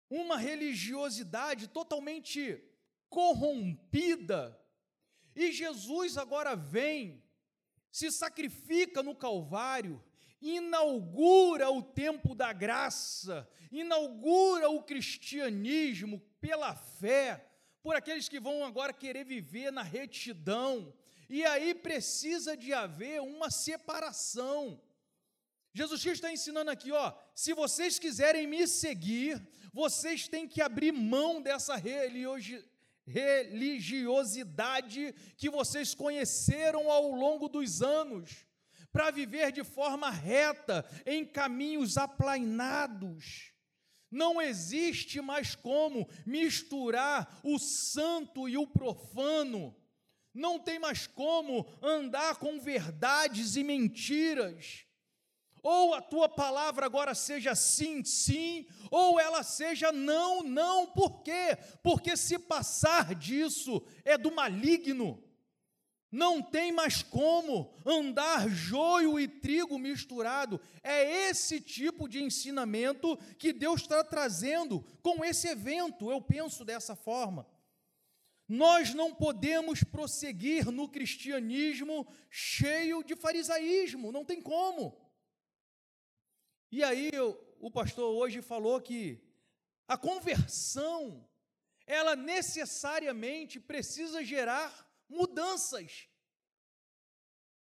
uma 0.09 0.35
religiosidade 0.35 1.69
totalmente 1.69 2.61
corrompida. 3.07 4.61
E 5.33 5.49
Jesus 5.53 6.17
agora 6.17 6.57
vem, 6.57 7.22
se 7.93 8.11
sacrifica 8.11 9.03
no 9.03 9.13
Calvário, 9.15 10.03
inaugura 10.41 11.69
o 11.69 11.83
tempo 11.83 12.33
da 12.33 12.51
graça, 12.51 13.47
inaugura 13.71 14.67
o 14.67 14.81
cristianismo 14.81 16.19
pela 16.41 16.75
fé, 16.75 17.47
por 17.83 17.95
aqueles 17.95 18.27
que 18.27 18.39
vão 18.39 18.65
agora 18.65 18.91
querer 18.91 19.23
viver 19.23 19.71
na 19.71 19.83
retidão. 19.83 20.91
E 21.29 21.45
aí 21.45 21.75
precisa 21.75 22.57
de 22.57 22.73
haver 22.73 23.21
uma 23.21 23.51
separação. 23.51 24.81
Jesus 25.71 26.01
Cristo 26.01 26.15
está 26.15 26.33
ensinando 26.33 26.71
aqui, 26.71 26.91
ó, 26.91 27.13
se 27.35 27.53
vocês 27.53 27.99
quiserem 27.99 28.47
me 28.47 28.67
seguir, 28.67 29.39
vocês 29.71 30.27
têm 30.27 30.47
que 30.47 30.63
abrir 30.63 30.91
mão 30.91 31.39
dessa 31.39 31.75
religiosidade 33.05 35.13
que 35.37 35.49
vocês 35.49 35.93
conheceram 35.93 36.89
ao 36.89 37.11
longo 37.11 37.49
dos 37.49 37.81
anos, 37.81 38.45
para 38.91 39.11
viver 39.11 39.51
de 39.51 39.63
forma 39.63 40.09
reta, 40.09 40.85
em 41.05 41.25
caminhos 41.25 41.97
aplainados. 41.97 43.51
Não 44.11 44.39
existe 44.39 45.19
mais 45.19 45.55
como 45.55 46.07
misturar 46.25 47.39
o 47.43 47.57
santo 47.57 48.47
e 48.47 48.55
o 48.55 48.67
profano. 48.67 49.75
Não 50.31 50.59
tem 50.59 50.77
mais 50.77 51.07
como 51.07 51.67
andar 51.81 52.35
com 52.35 52.59
verdades 52.59 53.55
e 53.55 53.63
mentiras. 53.63 54.82
Ou 55.63 55.93
a 55.93 56.01
tua 56.01 56.27
palavra 56.27 56.85
agora 56.85 57.15
seja 57.15 57.55
sim, 57.55 58.03
sim, 58.03 58.67
ou 58.91 59.17
ela 59.17 59.41
seja 59.43 59.93
não, 59.93 60.43
não. 60.43 60.87
Por 60.87 61.23
quê? 61.23 61.57
Porque 61.81 62.17
se 62.17 62.37
passar 62.37 63.15
disso 63.15 63.81
é 64.03 64.17
do 64.17 64.29
maligno. 64.29 65.23
Não 66.11 66.43
tem 66.43 66.71
mais 66.71 67.01
como 67.01 67.73
andar 67.83 68.47
joio 68.47 69.17
e 69.17 69.27
trigo 69.27 69.79
misturado. 69.79 70.61
É 70.83 71.29
esse 71.29 71.59
tipo 71.59 72.07
de 72.07 72.21
ensinamento 72.21 73.17
que 73.39 73.53
Deus 73.53 73.81
está 73.81 74.03
trazendo 74.03 74.85
com 75.01 75.23
esse 75.25 75.47
evento. 75.47 76.11
Eu 76.11 76.21
penso 76.21 76.65
dessa 76.65 76.93
forma. 76.93 77.47
Nós 78.47 78.93
não 78.93 79.15
podemos 79.15 79.83
prosseguir 79.83 80.69
no 80.69 80.87
cristianismo 80.89 82.05
cheio 82.29 83.01
de 83.01 83.15
farisaísmo, 83.15 84.11
não 84.11 84.23
tem 84.23 84.41
como. 84.41 84.95
E 86.75 86.83
aí, 86.83 87.11
o 87.59 87.69
pastor 87.69 88.15
hoje 88.15 88.41
falou 88.41 88.81
que 88.81 89.21
a 89.87 89.95
conversão, 89.95 91.23
ela 91.85 92.15
necessariamente 92.15 93.59
precisa 93.59 94.25
gerar 94.25 94.71
mudanças. 95.07 96.07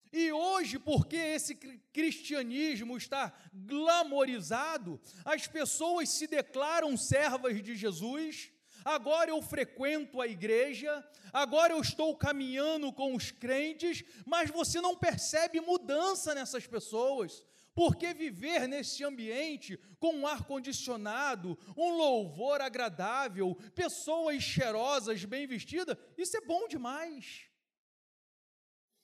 E 0.10 0.32
hoje, 0.32 0.80
porque 0.80 1.18
esse 1.18 1.54
cristianismo 1.92 2.96
está 2.96 3.38
glamorizado, 3.54 5.02
as 5.26 5.48
pessoas 5.48 6.08
se 6.08 6.26
declaram 6.26 6.96
servas 6.96 7.62
de 7.62 7.76
Jesus. 7.76 8.54
Agora 8.86 9.32
eu 9.32 9.42
frequento 9.42 10.22
a 10.22 10.30
igreja, 10.30 11.06
agora 11.34 11.74
eu 11.74 11.82
estou 11.82 12.16
caminhando 12.16 12.94
com 12.94 13.14
os 13.14 13.32
crentes, 13.32 14.02
mas 14.26 14.50
você 14.50 14.80
não 14.80 14.96
percebe 14.96 15.60
mudança 15.60 16.34
nessas 16.34 16.66
pessoas. 16.66 17.46
Porque 17.74 18.14
viver 18.14 18.68
nesse 18.68 19.04
ambiente 19.04 19.78
com 20.00 20.14
um 20.16 20.28
ar-condicionado, 20.28 21.58
um 21.76 21.90
louvor 21.96 22.62
agradável, 22.62 23.56
pessoas 23.74 24.44
cheirosas, 24.44 25.26
bem 25.26 25.48
vestidas, 25.48 25.98
isso 26.18 26.38
é 26.38 26.42
bom 26.42 26.68
demais. 26.68 27.50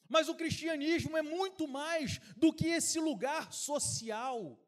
Mas 0.07 0.27
o 0.27 0.35
cristianismo 0.35 1.17
é 1.17 1.21
muito 1.21 1.67
mais 1.67 2.19
do 2.35 2.53
que 2.53 2.67
esse 2.67 2.99
lugar 2.99 3.53
social. 3.53 4.59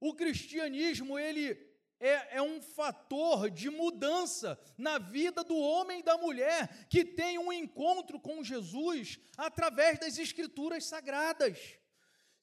O 0.00 0.14
cristianismo, 0.14 1.18
ele 1.18 1.72
é, 2.00 2.38
é, 2.38 2.42
um 2.42 2.60
fator 2.60 3.48
de 3.48 3.70
mudança 3.70 4.58
na 4.76 4.98
vida 4.98 5.44
do 5.44 5.56
homem 5.56 6.00
e 6.00 6.02
da 6.02 6.18
mulher 6.18 6.86
que 6.88 7.04
tem 7.04 7.38
um 7.38 7.52
encontro 7.52 8.18
com 8.18 8.42
Jesus 8.42 9.20
através 9.36 10.00
das 10.00 10.18
Escrituras 10.18 10.84
Sagradas. 10.84 11.78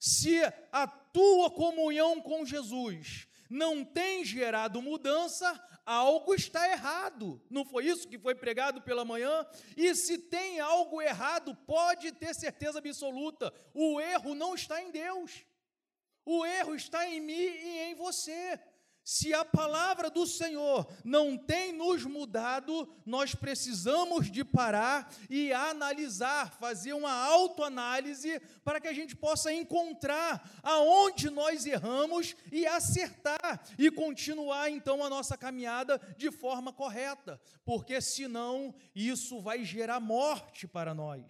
Se 0.00 0.40
a 0.72 0.86
tua 0.86 1.50
comunhão 1.50 2.22
com 2.22 2.42
Jesus 2.42 3.28
não 3.50 3.84
tem 3.84 4.24
gerado 4.24 4.80
mudança, 4.80 5.62
algo 5.84 6.34
está 6.34 6.66
errado. 6.70 7.38
Não 7.50 7.66
foi 7.66 7.84
isso 7.84 8.08
que 8.08 8.18
foi 8.18 8.34
pregado 8.34 8.80
pela 8.80 9.04
manhã? 9.04 9.46
E 9.76 9.94
se 9.94 10.16
tem 10.16 10.58
algo 10.58 11.02
errado, 11.02 11.54
pode 11.66 12.12
ter 12.12 12.34
certeza 12.34 12.78
absoluta: 12.78 13.52
o 13.74 14.00
erro 14.00 14.34
não 14.34 14.54
está 14.54 14.82
em 14.82 14.90
Deus. 14.90 15.44
O 16.24 16.46
erro 16.46 16.74
está 16.74 17.06
em 17.06 17.20
mim 17.20 17.32
e 17.32 17.78
em 17.90 17.94
você. 17.94 18.58
Se 19.02 19.32
a 19.32 19.44
palavra 19.44 20.10
do 20.10 20.26
Senhor 20.26 20.86
não 21.04 21.36
tem 21.36 21.72
nos 21.72 22.04
mudado, 22.04 22.88
nós 23.04 23.34
precisamos 23.34 24.30
de 24.30 24.44
parar 24.44 25.12
e 25.28 25.52
analisar, 25.52 26.52
fazer 26.58 26.92
uma 26.92 27.12
autoanálise 27.12 28.38
para 28.62 28.80
que 28.80 28.86
a 28.86 28.92
gente 28.92 29.16
possa 29.16 29.52
encontrar 29.52 30.60
aonde 30.62 31.30
nós 31.30 31.66
erramos 31.66 32.36
e 32.52 32.66
acertar 32.66 33.64
e 33.78 33.90
continuar 33.90 34.70
então 34.70 35.02
a 35.02 35.10
nossa 35.10 35.36
caminhada 35.36 35.98
de 36.16 36.30
forma 36.30 36.72
correta, 36.72 37.40
porque 37.64 38.00
senão 38.00 38.74
isso 38.94 39.40
vai 39.40 39.64
gerar 39.64 39.98
morte 39.98 40.68
para 40.68 40.94
nós. 40.94 41.24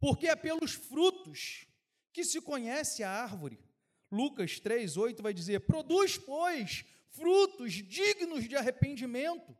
Porque 0.00 0.26
é 0.26 0.36
pelos 0.36 0.72
frutos 0.72 1.66
que 2.12 2.24
se 2.24 2.40
conhece 2.40 3.02
a 3.02 3.10
árvore. 3.10 3.63
Lucas 4.14 4.60
3, 4.60 4.96
8 4.96 5.22
vai 5.22 5.34
dizer: 5.34 5.60
Produz, 5.60 6.16
pois, 6.16 6.84
frutos 7.08 7.72
dignos 7.72 8.48
de 8.48 8.56
arrependimento, 8.56 9.56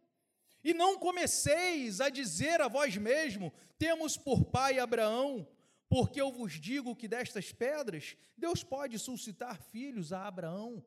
e 0.63 0.73
não 0.73 0.97
comeceis 0.97 2.01
a 2.01 2.09
dizer 2.09 2.61
a 2.61 2.69
vós 2.69 2.97
mesmo: 2.97 3.53
Temos 3.77 4.17
por 4.17 4.45
pai 4.45 4.79
Abraão, 4.79 5.47
porque 5.89 6.21
eu 6.21 6.31
vos 6.31 6.53
digo 6.53 6.95
que 6.95 7.09
destas 7.09 7.53
pedras 7.53 8.17
Deus 8.37 8.63
pode 8.63 8.99
suscitar 8.99 9.61
filhos 9.61 10.13
a 10.13 10.27
Abraão. 10.27 10.85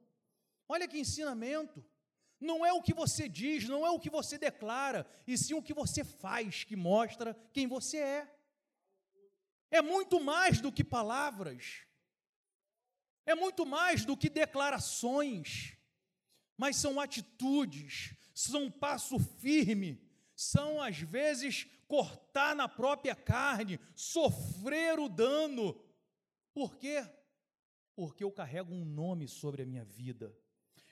Olha 0.68 0.88
que 0.88 0.98
ensinamento. 0.98 1.84
Não 2.40 2.64
é 2.64 2.72
o 2.72 2.84
que 2.84 2.94
você 2.94 3.28
diz, 3.28 3.68
não 3.68 3.86
é 3.86 3.90
o 3.90 4.00
que 4.00 4.12
você 4.12 4.38
declara, 4.38 5.08
e 5.26 5.36
sim 5.36 5.56
o 5.56 5.62
que 5.62 5.74
você 5.74 6.04
faz 6.04 6.64
que 6.64 6.76
mostra 6.76 7.36
quem 7.52 7.66
você 7.66 7.98
é. 7.98 8.32
É 9.72 9.82
muito 9.82 10.20
mais 10.20 10.62
do 10.62 10.72
que 10.72 10.84
palavras 10.84 11.87
é 13.28 13.36
muito 13.36 13.66
mais 13.66 14.06
do 14.06 14.16
que 14.16 14.30
declarações, 14.30 15.78
mas 16.58 16.78
são 16.78 16.98
atitudes, 16.98 18.16
são 18.34 18.72
passo 18.72 19.20
firme, 19.20 20.02
são 20.34 20.82
às 20.82 20.98
vezes 21.00 21.68
cortar 21.90 22.56
na 22.56 22.70
própria 22.70 23.14
carne, 23.14 23.80
sofrer 23.94 24.98
o 24.98 25.10
dano. 25.10 25.78
Por 26.54 26.78
quê? 26.78 27.06
Porque 27.94 28.24
eu 28.24 28.32
carrego 28.32 28.74
um 28.74 28.86
nome 28.86 29.28
sobre 29.28 29.64
a 29.64 29.66
minha 29.66 29.84
vida, 29.84 30.34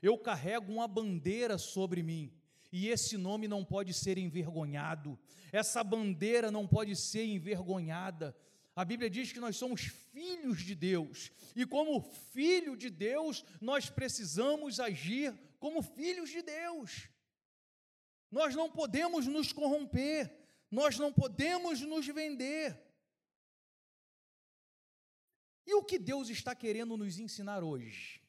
eu 0.02 0.18
carrego 0.18 0.74
uma 0.74 0.88
bandeira 0.90 1.58
sobre 1.58 2.04
mim. 2.04 2.34
E 2.70 2.90
esse 2.90 3.16
nome 3.16 3.48
não 3.48 3.64
pode 3.64 3.94
ser 3.94 4.18
envergonhado, 4.18 5.18
essa 5.54 5.82
bandeira 5.82 6.52
não 6.52 6.68
pode 6.68 6.94
ser 6.98 7.24
envergonhada, 7.24 8.36
a 8.76 8.84
Bíblia 8.84 9.10
diz 9.10 9.32
que 9.32 9.40
nós 9.40 9.56
somos 9.56 9.82
filhos 9.82 10.62
de 10.62 10.76
Deus, 10.76 11.32
e 11.56 11.66
como 11.66 12.02
filho 12.02 12.76
de 12.76 12.90
Deus, 12.90 13.46
nós 13.62 13.90
precisamos 13.90 14.80
agir 14.80 15.34
como 15.60 15.82
filhos 15.82 16.30
de 16.30 16.42
Deus. 16.42 17.08
Nós 18.30 18.54
não 18.54 18.70
podemos 18.70 19.26
nos 19.28 19.54
corromper, 19.54 20.30
nós 20.70 21.00
não 21.00 21.14
podemos 21.14 21.80
nos 21.82 22.06
vender. 22.08 22.78
E 25.66 25.74
o 25.74 25.84
que 25.84 25.98
Deus 25.98 26.30
está 26.30 26.54
querendo 26.54 26.98
nos 26.98 27.18
ensinar 27.18 27.64
hoje? 27.64 28.22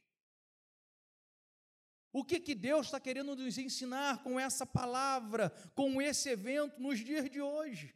O 2.13 2.25
que, 2.25 2.39
que 2.39 2.55
Deus 2.55 2.87
está 2.87 3.01
querendo 3.01 3.35
nos 3.35 3.59
ensinar 3.59 4.23
com 4.23 4.39
essa 4.39 4.65
palavra, 4.65 5.51
com 5.75 6.01
esse 6.01 6.31
evento 6.31 6.81
nos 6.81 7.01
dias 7.01 7.29
de 7.29 7.41
hoje? 7.41 7.95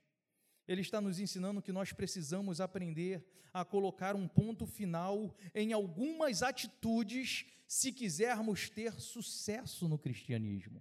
Ele 0.70 0.82
está 0.82 1.00
nos 1.00 1.18
ensinando 1.18 1.60
que 1.60 1.72
nós 1.72 1.92
precisamos 1.92 2.60
aprender 2.60 3.26
a 3.52 3.64
colocar 3.64 4.14
um 4.14 4.28
ponto 4.28 4.64
final 4.64 5.34
em 5.52 5.72
algumas 5.72 6.44
atitudes 6.44 7.44
se 7.66 7.90
quisermos 7.90 8.70
ter 8.70 8.92
sucesso 9.00 9.88
no 9.88 9.98
cristianismo. 9.98 10.80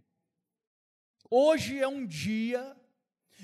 Hoje 1.28 1.80
é 1.80 1.88
um 1.88 2.06
dia 2.06 2.78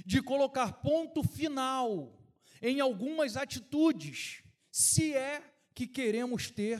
de 0.05 0.21
colocar 0.21 0.73
ponto 0.83 1.23
final 1.23 2.15
em 2.61 2.79
algumas 2.79 3.35
atitudes, 3.35 4.43
se 4.71 5.15
é 5.15 5.41
que 5.73 5.87
queremos 5.87 6.51
ter 6.51 6.79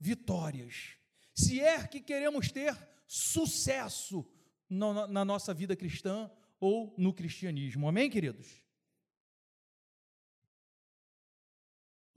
vitórias, 0.00 0.96
se 1.32 1.60
é 1.60 1.86
que 1.86 2.00
queremos 2.00 2.50
ter 2.50 2.76
sucesso 3.06 4.28
na, 4.68 5.24
nossa 5.24 5.54
vida 5.54 5.76
cristã 5.76 6.28
ou 6.58 6.92
no 6.98 7.14
cristianismo. 7.14 7.86
Amém, 7.86 8.10
queridos? 8.10 8.66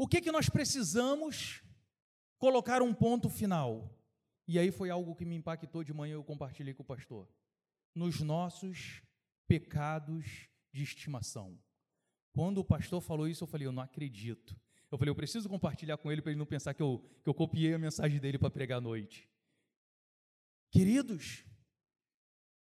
O 0.02 0.08
que, 0.08 0.20
que 0.20 0.32
nós 0.32 0.50
precisamos 0.50 1.62
colocar 2.40 2.82
um 2.82 2.92
ponto 2.92 3.30
final? 3.30 3.96
E 4.48 4.58
aí 4.58 4.72
foi 4.72 4.90
algo 4.90 5.14
que 5.14 5.24
me 5.24 5.36
impactou 5.36 5.84
de 5.84 5.94
manhã, 5.94 6.16
eu 6.16 6.24
compartilhei 6.24 6.74
com 6.74 6.82
o 6.82 6.86
pastor. 6.86 7.30
Nos 7.94 8.20
nossos 8.20 9.04
pecados 9.48 10.50
de 10.74 10.82
estimação. 10.82 11.56
Quando 12.34 12.58
o 12.58 12.66
pastor 12.66 13.00
falou 13.00 13.28
isso, 13.28 13.44
eu 13.44 13.48
falei, 13.48 13.68
eu 13.68 13.72
não 13.72 13.84
acredito. 13.84 14.60
Eu 14.90 14.98
falei, 14.98 15.12
eu 15.12 15.16
preciso 15.16 15.48
compartilhar 15.48 15.98
com 15.98 16.12
ele 16.12 16.24
para 16.24 16.32
ele 16.32 16.40
não 16.40 16.48
pensar 16.48 16.74
que 16.74 16.82
eu, 16.82 17.08
que 17.24 17.30
eu 17.30 17.34
copiei 17.36 17.76
a 17.76 17.78
mensagem 17.78 18.20
dele 18.20 18.40
para 18.40 18.50
pregar 18.50 18.80
à 18.80 18.82
noite. 18.82 19.30
Queridos, 20.72 21.46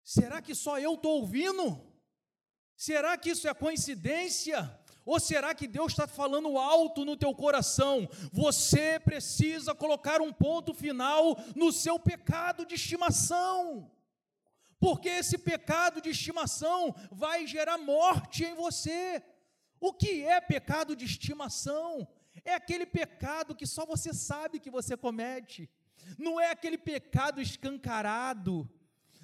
será 0.04 0.42
que 0.42 0.54
só 0.54 0.78
eu 0.78 0.92
estou 0.92 1.22
ouvindo? 1.22 1.90
Será 2.76 3.16
que 3.16 3.30
isso 3.30 3.48
é 3.48 3.54
coincidência? 3.54 4.78
Ou 5.04 5.18
será 5.18 5.54
que 5.54 5.66
Deus 5.66 5.92
está 5.92 6.06
falando 6.06 6.58
alto 6.58 7.04
no 7.04 7.16
teu 7.16 7.34
coração? 7.34 8.08
Você 8.32 9.00
precisa 9.00 9.74
colocar 9.74 10.20
um 10.20 10.32
ponto 10.32 10.74
final 10.74 11.36
no 11.56 11.72
seu 11.72 11.98
pecado 11.98 12.66
de 12.66 12.74
estimação. 12.74 13.90
Porque 14.78 15.08
esse 15.08 15.36
pecado 15.36 16.00
de 16.00 16.10
estimação 16.10 16.94
vai 17.10 17.46
gerar 17.46 17.78
morte 17.78 18.44
em 18.44 18.54
você. 18.54 19.22
O 19.78 19.92
que 19.92 20.24
é 20.24 20.40
pecado 20.40 20.94
de 20.94 21.04
estimação? 21.04 22.06
É 22.44 22.54
aquele 22.54 22.86
pecado 22.86 23.54
que 23.54 23.66
só 23.66 23.84
você 23.84 24.12
sabe 24.12 24.60
que 24.60 24.70
você 24.70 24.96
comete. 24.96 25.68
Não 26.18 26.40
é 26.40 26.50
aquele 26.50 26.78
pecado 26.78 27.40
escancarado. 27.40 28.68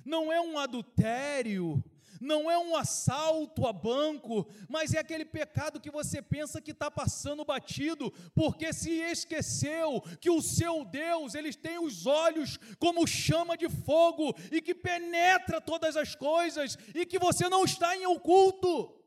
Não 0.05 0.33
é 0.33 0.41
um 0.41 0.59
adultério 0.59 1.83
não 2.21 2.51
é 2.51 2.59
um 2.59 2.77
assalto 2.77 3.67
a 3.67 3.73
banco, 3.73 4.47
mas 4.69 4.95
é 4.95 4.99
aquele 4.99 5.25
pecado 5.25 5.81
que 5.81 5.91
você 5.91 6.21
pensa 6.21 6.61
que 6.61 6.71
está 6.71 6.91
passando 6.91 7.45
batido, 7.45 8.13
porque 8.35 8.73
se 8.73 8.91
esqueceu 8.91 10.03
que 10.21 10.31
o 10.31 10.43
seu 10.43 10.85
Deus, 10.85 11.35
ele 11.35 11.53
tem 11.53 11.79
os 11.79 12.07
olhos 12.07 12.59
como 12.79 13.07
chama 13.07 13.57
de 13.57 13.69
fogo 13.69 14.35
e 14.51 14.61
que 14.61 14.75
penetra 14.75 15.61
todas 15.61 15.97
as 15.97 16.15
coisas 16.15 16.79
e 16.95 17.07
que 17.07 17.19
você 17.19 17.49
não 17.49 17.65
está 17.65 17.97
em 17.97 18.07
oculto. 18.07 19.06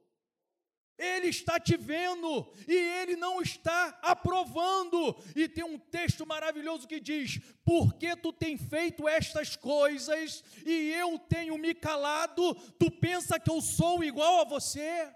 Ele 0.99 1.27
está 1.27 1.57
te 1.57 1.77
vendo 1.77 2.45
e 2.67 2.75
ele 2.75 3.15
não 3.15 3.41
está 3.41 3.97
aprovando. 4.01 5.15
E 5.33 5.47
tem 5.47 5.63
um 5.63 5.79
texto 5.79 6.27
maravilhoso 6.27 6.85
que 6.87 6.99
diz: 6.99 7.39
Porque 7.63 8.15
tu 8.17 8.33
tem 8.33 8.57
feito 8.57 9.07
estas 9.07 9.55
coisas 9.55 10.43
e 10.65 10.91
eu 10.91 11.17
tenho 11.17 11.57
me 11.57 11.73
calado, 11.73 12.53
tu 12.77 12.91
pensa 12.91 13.39
que 13.39 13.49
eu 13.49 13.61
sou 13.61 14.03
igual 14.03 14.41
a 14.41 14.43
você? 14.43 15.09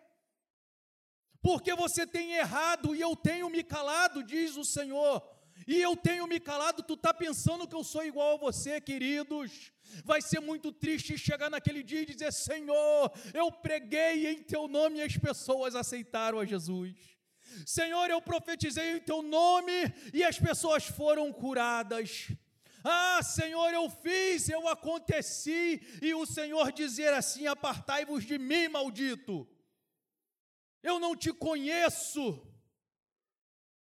Porque 1.42 1.76
você 1.76 2.08
tem 2.08 2.32
errado 2.36 2.96
e 2.96 3.02
eu 3.02 3.18
tenho 3.18 3.50
me 3.50 3.62
calado, 3.62 4.24
diz 4.24 4.56
o 4.56 4.64
Senhor. 4.64 5.22
E 5.68 5.82
eu 5.82 5.95
tenho 5.95 6.28
me 6.28 6.39
calado, 6.39 6.84
tu 6.84 6.95
está 6.95 7.14
pensando 7.14 7.68
que 7.68 7.76
eu 7.76 7.84
sou 7.84 8.06
igual 8.06 8.36
a 8.36 8.39
você, 8.39 8.82
queridos? 8.82 9.72
Vai 10.04 10.22
ser 10.22 10.39
muito 10.39 10.72
triste 10.72 11.18
chegar 11.18 11.49
naquele 11.49 11.84
dia 11.84 12.01
e 12.01 12.06
dizer: 12.06 12.34
Senhor, 12.34 13.12
eu 13.34 13.51
preguei 13.51 14.28
em 14.28 14.43
teu 14.43 14.68
nome 14.68 14.99
e 14.99 15.04
as 15.04 15.18
pessoas 15.18 15.76
aceitaram 15.76 16.39
a 16.39 16.45
Jesus. 16.45 16.95
Senhor, 17.66 18.10
eu 18.10 18.22
profetizei 18.22 18.97
em 18.97 18.99
teu 18.99 19.22
nome 19.22 19.72
e 20.14 20.24
as 20.24 20.39
pessoas 20.39 20.86
foram 20.86 21.32
curadas. 21.32 22.30
Ah, 22.84 23.22
Senhor, 23.24 23.74
eu 23.74 23.89
fiz, 23.89 24.49
eu 24.49 24.68
aconteci, 24.68 25.82
e 26.01 26.14
o 26.14 26.26
Senhor 26.26 26.72
dizer 26.72 27.14
assim: 27.14 27.47
Apartai-vos 27.47 28.26
de 28.26 28.38
mim, 28.38 28.68
maldito. 28.68 29.47
Eu 30.82 30.99
não 30.99 31.16
te 31.16 31.32
conheço. 31.32 32.45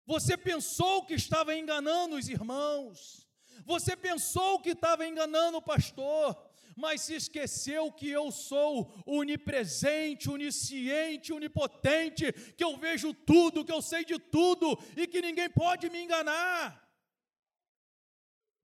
Você 0.09 0.38
pensou 0.38 1.04
que 1.04 1.12
estava 1.12 1.54
enganando 1.54 2.16
os 2.16 2.30
irmãos. 2.30 3.28
Você 3.66 3.94
pensou 3.94 4.59
que 4.59 4.70
estava 4.70 5.06
enganando 5.06 5.59
o 5.59 5.62
pastor, 5.62 6.34
mas 6.74 7.02
se 7.02 7.14
esqueceu 7.14 7.92
que 7.92 8.09
eu 8.09 8.30
sou 8.30 8.72
onipresente, 9.04 10.30
onisciente, 10.30 11.30
onipotente, 11.30 12.32
que 12.56 12.64
eu 12.64 12.74
vejo 12.78 13.12
tudo, 13.12 13.62
que 13.62 13.70
eu 13.70 13.82
sei 13.82 14.02
de 14.02 14.18
tudo 14.18 14.78
e 14.96 15.06
que 15.06 15.20
ninguém 15.20 15.50
pode 15.50 15.90
me 15.90 16.02
enganar. 16.02 16.66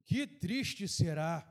Que 0.07 0.26
triste 0.26 0.88
será 0.88 1.47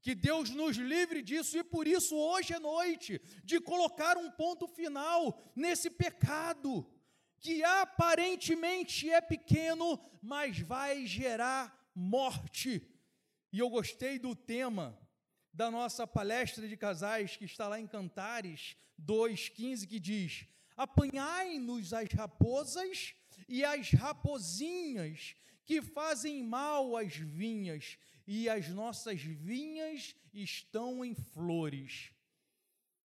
que 0.00 0.14
Deus 0.14 0.50
nos 0.50 0.76
livre 0.76 1.20
disso 1.20 1.58
e 1.58 1.64
por 1.64 1.88
isso 1.88 2.14
hoje 2.16 2.52
é 2.52 2.60
noite 2.60 3.20
de 3.42 3.60
colocar 3.60 4.16
um 4.16 4.30
ponto 4.30 4.68
final 4.68 5.36
nesse 5.56 5.90
pecado 5.90 6.86
que 7.42 7.62
aparentemente 7.64 9.10
é 9.10 9.20
pequeno, 9.20 10.00
mas 10.22 10.60
vai 10.60 11.04
gerar 11.04 11.90
morte. 11.92 12.88
E 13.52 13.58
eu 13.58 13.68
gostei 13.68 14.16
do 14.16 14.34
tema 14.34 14.96
da 15.52 15.68
nossa 15.68 16.06
palestra 16.06 16.68
de 16.68 16.76
casais 16.76 17.36
que 17.36 17.44
está 17.44 17.66
lá 17.66 17.80
em 17.80 17.86
Cantares 17.86 18.76
2:15 18.96 19.88
que 19.88 19.98
diz: 19.98 20.46
Apanhai-nos 20.76 21.92
as 21.92 22.08
raposas 22.12 23.12
e 23.48 23.64
as 23.64 23.90
rapozinhas 23.90 25.34
que 25.64 25.82
fazem 25.82 26.44
mal 26.44 26.96
às 26.96 27.14
vinhas, 27.14 27.98
e 28.26 28.48
as 28.48 28.68
nossas 28.68 29.20
vinhas 29.20 30.14
estão 30.32 31.04
em 31.04 31.14
flores. 31.14 32.12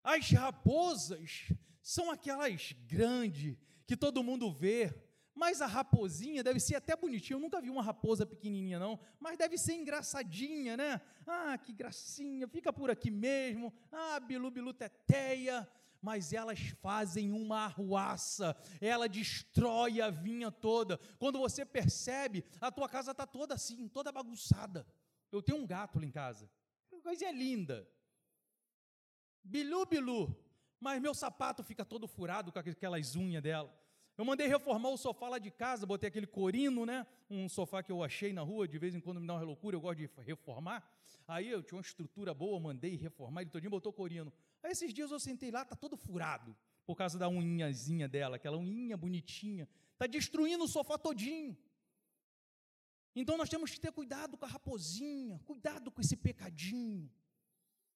As 0.03 0.29
raposas 0.31 1.51
são 1.81 2.11
aquelas 2.11 2.73
grandes 2.87 3.57
que 3.89 3.97
todo 3.97 4.23
mundo 4.23 4.51
vê, 4.51 4.93
mas 5.33 5.63
a 5.63 5.65
raposinha 5.65 6.43
deve 6.43 6.59
ser 6.59 6.75
até 6.75 6.95
bonitinha. 6.95 7.35
Eu 7.37 7.41
nunca 7.41 7.59
vi 7.59 7.71
uma 7.71 7.81
raposa 7.81 8.23
pequenininha, 8.23 8.77
não. 8.77 8.99
Mas 9.19 9.35
deve 9.35 9.57
ser 9.57 9.73
engraçadinha, 9.73 10.77
né? 10.77 11.01
Ah, 11.25 11.57
que 11.57 11.73
gracinha. 11.73 12.47
Fica 12.47 12.71
por 12.71 12.91
aqui 12.91 13.09
mesmo. 13.09 13.73
Ah, 13.91 14.19
bilu, 14.19 14.51
bilu, 14.51 14.75
teteia. 14.75 15.67
Mas 15.99 16.33
elas 16.33 16.59
fazem 16.83 17.31
uma 17.31 17.61
arruaça. 17.65 18.55
Ela 18.79 19.09
destrói 19.09 20.01
a 20.01 20.11
vinha 20.11 20.51
toda. 20.51 20.99
Quando 21.17 21.39
você 21.39 21.65
percebe, 21.65 22.45
a 22.61 22.71
tua 22.71 22.87
casa 22.87 23.09
está 23.09 23.25
toda 23.25 23.55
assim, 23.55 23.87
toda 23.87 24.11
bagunçada. 24.11 24.85
Eu 25.31 25.41
tenho 25.41 25.57
um 25.57 25.65
gato 25.65 25.97
lá 25.97 26.05
em 26.05 26.11
casa. 26.11 26.47
Coisa 27.01 27.31
linda. 27.31 27.89
Bilu, 29.43 29.83
bilu. 29.87 30.48
Mas 30.79 31.01
meu 31.01 31.13
sapato 31.13 31.63
fica 31.63 31.83
todo 31.83 32.07
furado 32.07 32.51
com 32.51 32.59
aquelas 32.59 33.15
unhas 33.15 33.43
dela. 33.43 33.73
Eu 34.17 34.25
mandei 34.25 34.47
reformar 34.47 34.89
o 34.89 34.97
sofá 34.97 35.29
lá 35.29 35.39
de 35.39 35.49
casa, 35.49 35.85
botei 35.85 36.09
aquele 36.09 36.27
corino, 36.27 36.85
né? 36.85 37.07
Um 37.29 37.47
sofá 37.47 37.81
que 37.81 37.89
eu 37.89 38.03
achei 38.03 38.33
na 38.33 38.41
rua, 38.41 38.67
de 38.67 38.77
vez 38.77 38.93
em 38.93 38.99
quando 38.99 39.21
me 39.21 39.25
dá 39.25 39.35
uma 39.35 39.43
loucura, 39.43 39.77
eu 39.77 39.81
gosto 39.81 39.99
de 39.99 40.09
reformar. 40.17 40.83
Aí 41.25 41.49
eu 41.49 41.63
tinha 41.63 41.77
uma 41.77 41.81
estrutura 41.81 42.33
boa, 42.33 42.59
mandei 42.59 42.97
reformar, 42.97 43.41
ele 43.41 43.49
todinho 43.49 43.71
botou 43.71 43.93
corino. 43.93 44.33
Aí 44.61 44.71
esses 44.71 44.93
dias 44.93 45.09
eu 45.09 45.19
sentei 45.21 45.51
lá, 45.51 45.63
tá 45.63 45.73
todo 45.73 45.95
furado, 45.95 46.53
por 46.85 46.95
causa 46.95 47.17
da 47.17 47.29
unhazinha 47.29 48.09
dela, 48.09 48.35
aquela 48.35 48.57
unhinha 48.57 48.97
bonitinha. 48.97 49.69
Tá 49.97 50.05
destruindo 50.05 50.65
o 50.65 50.67
sofá 50.67 50.97
todinho. 50.97 51.57
Então 53.15 53.37
nós 53.37 53.47
temos 53.47 53.71
que 53.71 53.79
ter 53.79 53.91
cuidado 53.91 54.37
com 54.37 54.45
a 54.45 54.49
raposinha, 54.49 55.39
cuidado 55.45 55.89
com 55.91 56.01
esse 56.01 56.17
pecadinho. 56.17 57.09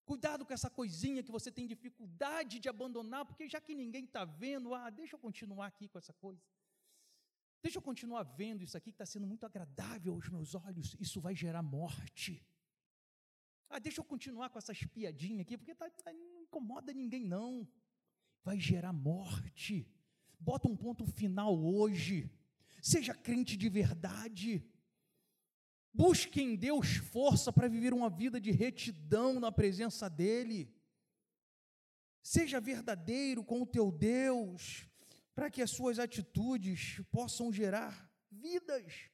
Cuidado 0.05 0.45
com 0.45 0.53
essa 0.53 0.69
coisinha 0.69 1.23
que 1.23 1.31
você 1.31 1.49
tem 1.51 1.65
dificuldade 1.65 2.59
de 2.59 2.67
abandonar, 2.67 3.25
porque 3.25 3.47
já 3.47 3.61
que 3.61 3.73
ninguém 3.73 4.03
está 4.03 4.25
vendo, 4.25 4.73
ah, 4.73 4.89
deixa 4.89 5.15
eu 5.15 5.19
continuar 5.19 5.67
aqui 5.67 5.87
com 5.87 5.97
essa 5.97 6.13
coisa. 6.13 6.41
Deixa 7.61 7.77
eu 7.77 7.81
continuar 7.81 8.23
vendo 8.23 8.61
isso 8.61 8.77
aqui 8.77 8.91
que 8.91 8.95
está 8.95 9.05
sendo 9.05 9.25
muito 9.25 9.45
agradável 9.45 10.13
aos 10.13 10.27
meus 10.27 10.53
olhos, 10.53 10.95
isso 10.99 11.21
vai 11.21 11.33
gerar 11.33 11.63
morte. 11.63 12.45
Ah, 13.69 13.79
deixa 13.79 14.01
eu 14.01 14.05
continuar 14.05 14.49
com 14.49 14.57
essas 14.57 14.83
piadinhas 14.83 15.41
aqui, 15.41 15.57
porque 15.57 15.73
tá, 15.73 15.89
tá, 15.89 16.11
não 16.13 16.41
incomoda 16.41 16.93
ninguém, 16.93 17.25
não. 17.25 17.65
Vai 18.43 18.59
gerar 18.59 18.91
morte. 18.91 19.87
Bota 20.37 20.67
um 20.67 20.75
ponto 20.75 21.05
final 21.05 21.57
hoje. 21.57 22.29
Seja 22.81 23.15
crente 23.15 23.55
de 23.55 23.69
verdade. 23.69 24.61
Busque 25.93 26.41
em 26.41 26.55
Deus 26.55 26.95
força 26.95 27.53
para 27.53 27.67
viver 27.67 27.93
uma 27.93 28.09
vida 28.09 28.41
de 28.41 28.49
retidão 28.49 29.39
na 29.39 29.51
presença 29.51 30.09
dEle. 30.09 30.73
Seja 32.23 32.59
verdadeiro 32.59 33.43
com 33.43 33.61
o 33.61 33.65
teu 33.65 33.91
Deus, 33.91 34.87
para 35.35 35.51
que 35.51 35.61
as 35.61 35.69
suas 35.69 35.99
atitudes 35.99 36.99
possam 37.11 37.53
gerar 37.53 38.11
vidas. 38.31 39.11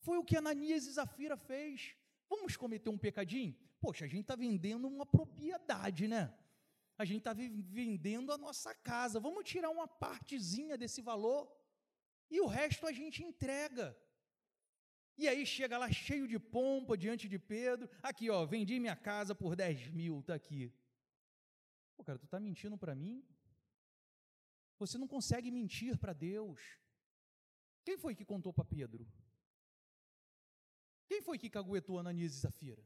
Foi 0.00 0.18
o 0.18 0.24
que 0.24 0.36
Ananias 0.36 0.86
e 0.86 0.92
Zafira 0.92 1.36
fez. 1.36 1.96
Vamos 2.28 2.56
cometer 2.56 2.90
um 2.90 2.98
pecadinho? 2.98 3.56
Poxa, 3.80 4.04
a 4.04 4.08
gente 4.08 4.22
está 4.22 4.36
vendendo 4.36 4.86
uma 4.86 5.06
propriedade, 5.06 6.06
né? 6.06 6.34
A 6.98 7.04
gente 7.04 7.18
está 7.18 7.32
vendendo 7.32 8.30
a 8.30 8.36
nossa 8.36 8.74
casa. 8.74 9.18
Vamos 9.18 9.48
tirar 9.48 9.70
uma 9.70 9.88
partezinha 9.88 10.76
desse 10.76 11.00
valor 11.00 11.50
e 12.30 12.40
o 12.40 12.46
resto 12.46 12.86
a 12.86 12.92
gente 12.92 13.22
entrega. 13.22 13.96
E 15.22 15.28
aí 15.28 15.46
chega 15.46 15.78
lá 15.78 15.88
cheio 15.88 16.26
de 16.26 16.36
pompa 16.36 16.96
diante 16.96 17.28
de 17.28 17.38
Pedro. 17.38 17.88
Aqui, 18.02 18.28
ó, 18.28 18.44
vendi 18.44 18.80
minha 18.80 18.96
casa 18.96 19.36
por 19.36 19.54
10 19.54 19.90
mil, 19.90 20.18
está 20.18 20.34
aqui. 20.34 20.74
Pô, 21.96 22.02
cara, 22.02 22.18
tu 22.18 22.24
está 22.24 22.40
mentindo 22.40 22.76
para 22.76 22.92
mim? 22.92 23.24
Você 24.80 24.98
não 24.98 25.06
consegue 25.06 25.48
mentir 25.52 25.96
para 25.96 26.12
Deus. 26.12 26.60
Quem 27.84 27.96
foi 27.96 28.16
que 28.16 28.24
contou 28.24 28.52
para 28.52 28.64
Pedro? 28.64 29.06
Quem 31.06 31.22
foi 31.22 31.38
que 31.38 31.48
caguetou 31.48 32.00
Ananias 32.00 32.32
e 32.32 32.40
Zafira? 32.40 32.84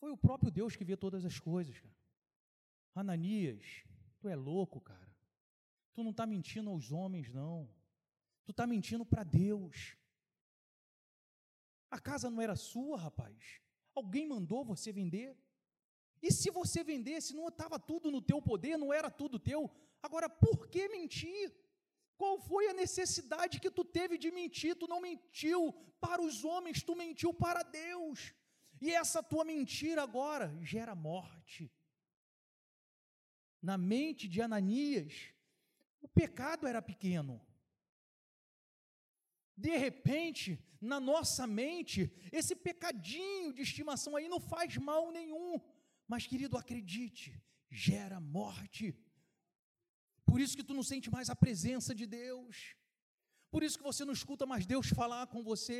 Foi 0.00 0.10
o 0.10 0.16
próprio 0.16 0.50
Deus 0.50 0.74
que 0.74 0.84
vê 0.84 0.96
todas 0.96 1.24
as 1.24 1.38
coisas, 1.38 1.78
cara. 1.78 1.94
Ananias, 2.92 3.84
tu 4.18 4.28
é 4.28 4.34
louco, 4.34 4.80
cara. 4.80 5.14
Tu 5.94 6.02
não 6.02 6.10
está 6.10 6.26
mentindo 6.26 6.70
aos 6.70 6.90
homens, 6.90 7.32
não. 7.32 7.72
Tu 8.44 8.50
está 8.50 8.66
mentindo 8.66 9.06
para 9.06 9.22
Deus. 9.22 9.99
A 11.90 11.98
casa 11.98 12.30
não 12.30 12.40
era 12.40 12.54
sua, 12.54 12.96
rapaz. 12.96 13.60
Alguém 13.94 14.26
mandou 14.26 14.64
você 14.64 14.92
vender. 14.92 15.36
E 16.22 16.30
se 16.32 16.50
você 16.50 16.84
vendesse, 16.84 17.34
não 17.34 17.48
estava 17.48 17.78
tudo 17.78 18.10
no 18.10 18.22
teu 18.22 18.40
poder, 18.40 18.76
não 18.76 18.92
era 18.92 19.10
tudo 19.10 19.38
teu. 19.38 19.70
Agora, 20.02 20.28
por 20.28 20.68
que 20.68 20.88
mentir? 20.88 21.52
Qual 22.16 22.38
foi 22.38 22.68
a 22.68 22.74
necessidade 22.74 23.58
que 23.58 23.70
tu 23.70 23.84
teve 23.84 24.18
de 24.18 24.30
mentir? 24.30 24.76
Tu 24.76 24.86
não 24.86 25.00
mentiu 25.00 25.72
para 26.00 26.20
os 26.22 26.44
homens, 26.44 26.82
tu 26.82 26.94
mentiu 26.94 27.32
para 27.32 27.62
Deus. 27.62 28.34
E 28.80 28.92
essa 28.92 29.22
tua 29.22 29.44
mentira 29.44 30.02
agora 30.02 30.54
gera 30.62 30.94
morte. 30.94 31.70
Na 33.60 33.76
mente 33.76 34.28
de 34.28 34.40
Ananias, 34.40 35.34
o 36.00 36.08
pecado 36.08 36.66
era 36.66 36.80
pequeno. 36.80 37.40
De 39.66 39.74
repente, 39.86 40.46
na 40.80 40.98
nossa 41.10 41.46
mente, 41.46 41.98
esse 42.32 42.54
pecadinho 42.66 43.52
de 43.52 43.62
estimação 43.68 44.16
aí 44.16 44.26
não 44.34 44.40
faz 44.52 44.76
mal 44.90 45.04
nenhum. 45.18 45.60
Mas, 46.12 46.26
querido, 46.30 46.56
acredite, 46.56 47.28
gera 47.70 48.18
morte. 48.38 48.84
Por 50.24 50.40
isso 50.40 50.56
que 50.56 50.68
tu 50.68 50.74
não 50.78 50.82
sente 50.92 51.08
mais 51.16 51.28
a 51.28 51.36
presença 51.44 51.94
de 52.00 52.06
Deus. 52.06 52.74
Por 53.50 53.62
isso 53.62 53.78
que 53.78 53.88
você 53.90 54.04
não 54.04 54.14
escuta 54.20 54.46
mais 54.46 54.64
Deus 54.64 54.88
falar 55.00 55.26
com 55.26 55.42
você. 55.42 55.78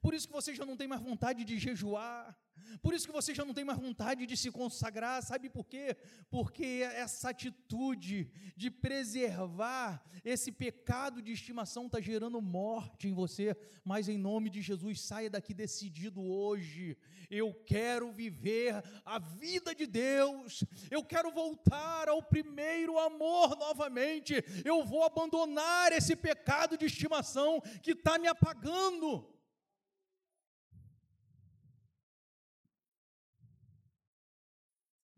Por 0.00 0.14
isso 0.14 0.26
que 0.26 0.32
você 0.32 0.54
já 0.54 0.64
não 0.64 0.76
tem 0.76 0.88
mais 0.88 1.02
vontade 1.02 1.44
de 1.44 1.58
jejuar. 1.58 2.36
Por 2.80 2.94
isso 2.94 3.06
que 3.06 3.12
você 3.12 3.34
já 3.34 3.44
não 3.44 3.54
tem 3.54 3.64
mais 3.64 3.78
vontade 3.78 4.26
de 4.26 4.36
se 4.36 4.50
consagrar, 4.50 5.22
sabe 5.22 5.48
por 5.48 5.66
quê? 5.66 5.96
Porque 6.30 6.82
essa 6.94 7.30
atitude 7.30 8.30
de 8.56 8.70
preservar 8.70 10.02
esse 10.24 10.50
pecado 10.50 11.20
de 11.20 11.32
estimação 11.32 11.86
está 11.86 12.00
gerando 12.00 12.40
morte 12.40 13.08
em 13.08 13.12
você, 13.12 13.56
mas 13.84 14.08
em 14.08 14.16
nome 14.16 14.48
de 14.50 14.62
Jesus, 14.62 15.00
saia 15.00 15.30
daqui 15.30 15.52
decidido 15.52 16.22
hoje. 16.22 16.96
Eu 17.30 17.54
quero 17.66 18.12
viver 18.12 18.82
a 19.04 19.18
vida 19.18 19.74
de 19.74 19.86
Deus, 19.86 20.64
eu 20.90 21.04
quero 21.04 21.30
voltar 21.30 22.08
ao 22.08 22.22
primeiro 22.22 22.98
amor 22.98 23.56
novamente, 23.56 24.34
eu 24.64 24.84
vou 24.84 25.02
abandonar 25.02 25.92
esse 25.92 26.14
pecado 26.14 26.76
de 26.76 26.86
estimação 26.86 27.60
que 27.82 27.92
está 27.92 28.18
me 28.18 28.28
apagando. 28.28 29.32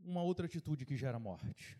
Uma 0.04 0.22
outra 0.22 0.46
atitude 0.46 0.84
que 0.84 0.96
gera 0.96 1.18
morte. 1.18 1.78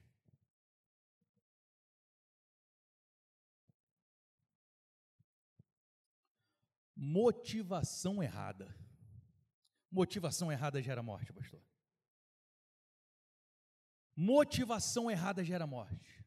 Motivação 6.96 8.22
errada. 8.22 8.74
Motivação 9.90 10.50
errada 10.50 10.82
gera 10.82 11.02
morte, 11.02 11.32
pastor. 11.32 11.62
Motivação 14.16 15.10
errada 15.10 15.44
gera 15.44 15.66
morte. 15.66 16.24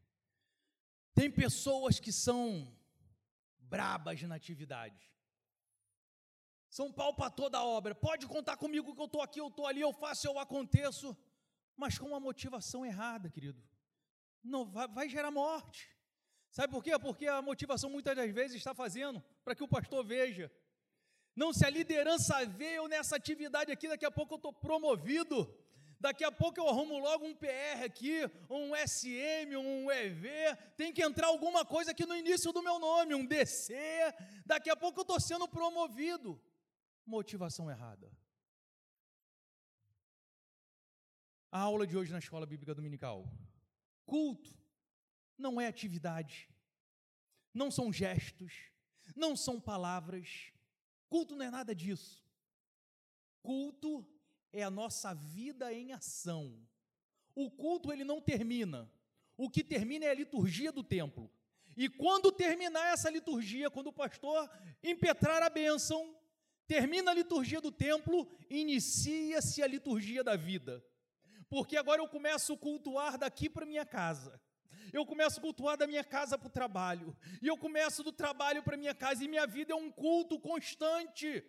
Tem 1.16 1.32
pessoas 1.32 2.00
que 2.00 2.12
são 2.12 2.72
brabas 3.58 4.22
na 4.24 4.36
atividade. 4.36 5.12
São 6.70 6.92
pau 6.92 7.14
para 7.16 7.32
toda 7.32 7.64
obra. 7.64 7.96
Pode 7.96 8.28
contar 8.28 8.58
comigo 8.58 8.94
que 8.94 9.02
eu 9.02 9.06
estou 9.06 9.22
aqui, 9.22 9.40
eu 9.40 9.48
estou 9.48 9.66
ali, 9.66 9.82
eu 9.82 9.94
faço, 9.94 10.28
eu 10.28 10.38
aconteço 10.38 11.18
mas 11.78 11.98
com 11.98 12.08
uma 12.08 12.20
motivação 12.20 12.86
errada, 12.86 13.30
querido. 13.30 13.64
Não 14.44 14.66
vai, 14.66 14.88
vai 14.88 15.08
gerar 15.08 15.30
morte. 15.30 15.96
Sabe 16.50 16.74
por 16.74 16.84
quê? 16.84 16.98
Porque 16.98 17.28
a 17.28 17.42
motivação 17.42 17.90
muitas 17.90 18.16
das 18.16 18.32
vezes 18.32 18.58
está 18.58 18.74
fazendo 18.74 19.24
para 19.44 19.56
que 19.56 19.64
o 19.64 19.68
pastor 19.68 20.04
veja. 20.04 20.52
Não, 21.36 21.54
se 21.54 21.64
a 21.64 21.70
liderança 21.70 22.44
vê 22.48 22.80
eu 22.80 22.88
nessa 22.88 23.16
atividade 23.16 23.72
aqui, 23.72 23.88
daqui 23.88 24.06
a 24.06 24.12
pouco 24.12 24.34
eu 24.34 24.38
estou 24.38 24.52
promovido. 24.52 25.48
Daqui 26.00 26.24
a 26.24 26.32
pouco 26.32 26.60
eu 26.60 26.68
arrumo 26.68 27.00
logo 27.00 27.26
um 27.26 27.36
PR 27.36 27.84
aqui, 27.84 28.22
um 28.50 28.76
SM, 28.76 29.56
um 29.56 29.92
EV. 29.92 30.30
Tem 30.76 30.92
que 30.92 31.04
entrar 31.04 31.28
alguma 31.28 31.66
coisa 31.66 31.92
aqui 31.92 32.06
no 32.06 32.16
início 32.16 32.52
do 32.52 32.62
meu 32.62 32.80
nome, 32.80 33.16
um 33.16 33.26
DC. 33.26 33.76
Daqui 34.46 34.70
a 34.70 34.76
pouco 34.76 35.00
eu 35.00 35.04
estou 35.04 35.20
sendo 35.20 35.48
promovido. 35.48 36.42
Motivação 37.06 37.70
errada. 37.70 38.12
A 41.52 41.60
aula 41.60 41.88
de 41.88 41.98
hoje 41.98 42.12
na 42.12 42.20
escola 42.20 42.46
bíblica 42.46 42.76
dominical. 42.76 43.32
Culto 44.06 44.56
não 45.38 45.60
é 45.60 45.68
atividade, 45.68 46.50
não 47.54 47.72
são 47.72 47.92
gestos, 47.92 48.54
não 49.16 49.36
são 49.36 49.60
palavras. 49.60 50.52
Culto 51.10 51.36
não 51.36 51.46
é 51.46 51.50
nada 51.50 51.74
disso. 51.74 52.26
Culto 53.42 54.06
é 54.52 54.64
a 54.64 54.70
nossa 54.70 55.14
vida 55.14 55.74
em 55.74 55.94
ação. 55.94 56.60
O 57.34 57.50
culto 57.50 57.92
ele 57.92 58.04
não 58.04 58.20
termina. 58.20 58.92
O 59.38 59.50
que 59.50 59.64
termina 59.64 60.06
é 60.06 60.10
a 60.10 60.16
liturgia 60.16 60.72
do 60.72 60.84
templo. 60.84 61.32
E 61.78 61.88
quando 61.88 62.32
terminar 62.32 62.92
essa 62.92 63.10
liturgia, 63.10 63.70
quando 63.70 63.88
o 63.88 63.94
pastor 63.94 64.50
impetrar 64.84 65.44
a 65.44 65.50
bênção, 65.50 66.16
termina 66.66 67.12
a 67.12 67.14
liturgia 67.14 67.62
do 67.62 67.72
templo, 67.72 68.28
inicia-se 68.50 69.62
a 69.62 69.68
liturgia 69.68 70.24
da 70.24 70.36
vida 70.36 70.84
porque 71.50 71.78
agora 71.78 72.02
eu 72.02 72.08
começo 72.08 72.54
a 72.54 72.58
cultuar 72.58 73.18
daqui 73.18 73.50
para 73.50 73.66
minha 73.66 73.86
casa. 73.86 74.40
Eu 74.94 75.06
começo 75.06 75.40
a 75.40 75.42
cultuar 75.42 75.78
da 75.78 75.88
minha 75.88 76.04
casa 76.04 76.38
para 76.38 76.48
o 76.48 76.52
trabalho. 76.52 77.16
E 77.42 77.48
eu 77.48 77.58
começo 77.58 78.04
do 78.04 78.12
trabalho 78.12 78.64
para 78.64 78.78
minha 78.78 78.96
casa. 78.96 79.24
E 79.24 79.28
minha 79.28 79.46
vida 79.46 79.74
é 79.74 79.76
um 79.76 79.92
culto 79.92 80.40
constante. 80.40 81.44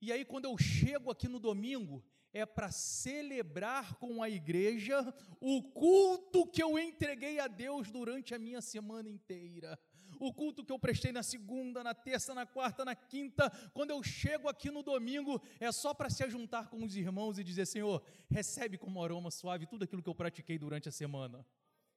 E 0.00 0.12
aí, 0.12 0.24
quando 0.24 0.44
eu 0.44 0.56
chego 0.56 1.10
aqui 1.10 1.26
no 1.26 1.40
domingo, 1.40 2.04
é 2.32 2.46
para 2.46 2.70
celebrar 2.70 3.94
com 3.96 4.22
a 4.22 4.28
igreja 4.28 5.12
o 5.40 5.62
culto 5.72 6.46
que 6.46 6.62
eu 6.62 6.78
entreguei 6.78 7.40
a 7.40 7.48
Deus 7.48 7.90
durante 7.90 8.34
a 8.34 8.38
minha 8.38 8.60
semana 8.60 9.08
inteira 9.08 9.78
o 10.18 10.32
culto 10.32 10.64
que 10.64 10.72
eu 10.72 10.78
prestei 10.78 11.12
na 11.12 11.22
segunda, 11.22 11.82
na 11.82 11.94
terça, 11.94 12.34
na 12.34 12.46
quarta, 12.46 12.84
na 12.84 12.94
quinta, 12.94 13.50
quando 13.72 13.90
eu 13.90 14.02
chego 14.02 14.48
aqui 14.48 14.70
no 14.70 14.82
domingo, 14.82 15.40
é 15.58 15.70
só 15.72 15.94
para 15.94 16.10
se 16.10 16.22
ajuntar 16.24 16.68
com 16.68 16.84
os 16.84 16.96
irmãos 16.96 17.38
e 17.38 17.44
dizer: 17.44 17.66
Senhor, 17.66 18.02
recebe 18.30 18.78
como 18.78 19.02
aroma 19.02 19.30
suave 19.30 19.66
tudo 19.66 19.84
aquilo 19.84 20.02
que 20.02 20.08
eu 20.08 20.14
pratiquei 20.14 20.58
durante 20.58 20.88
a 20.88 20.92
semana. 20.92 21.44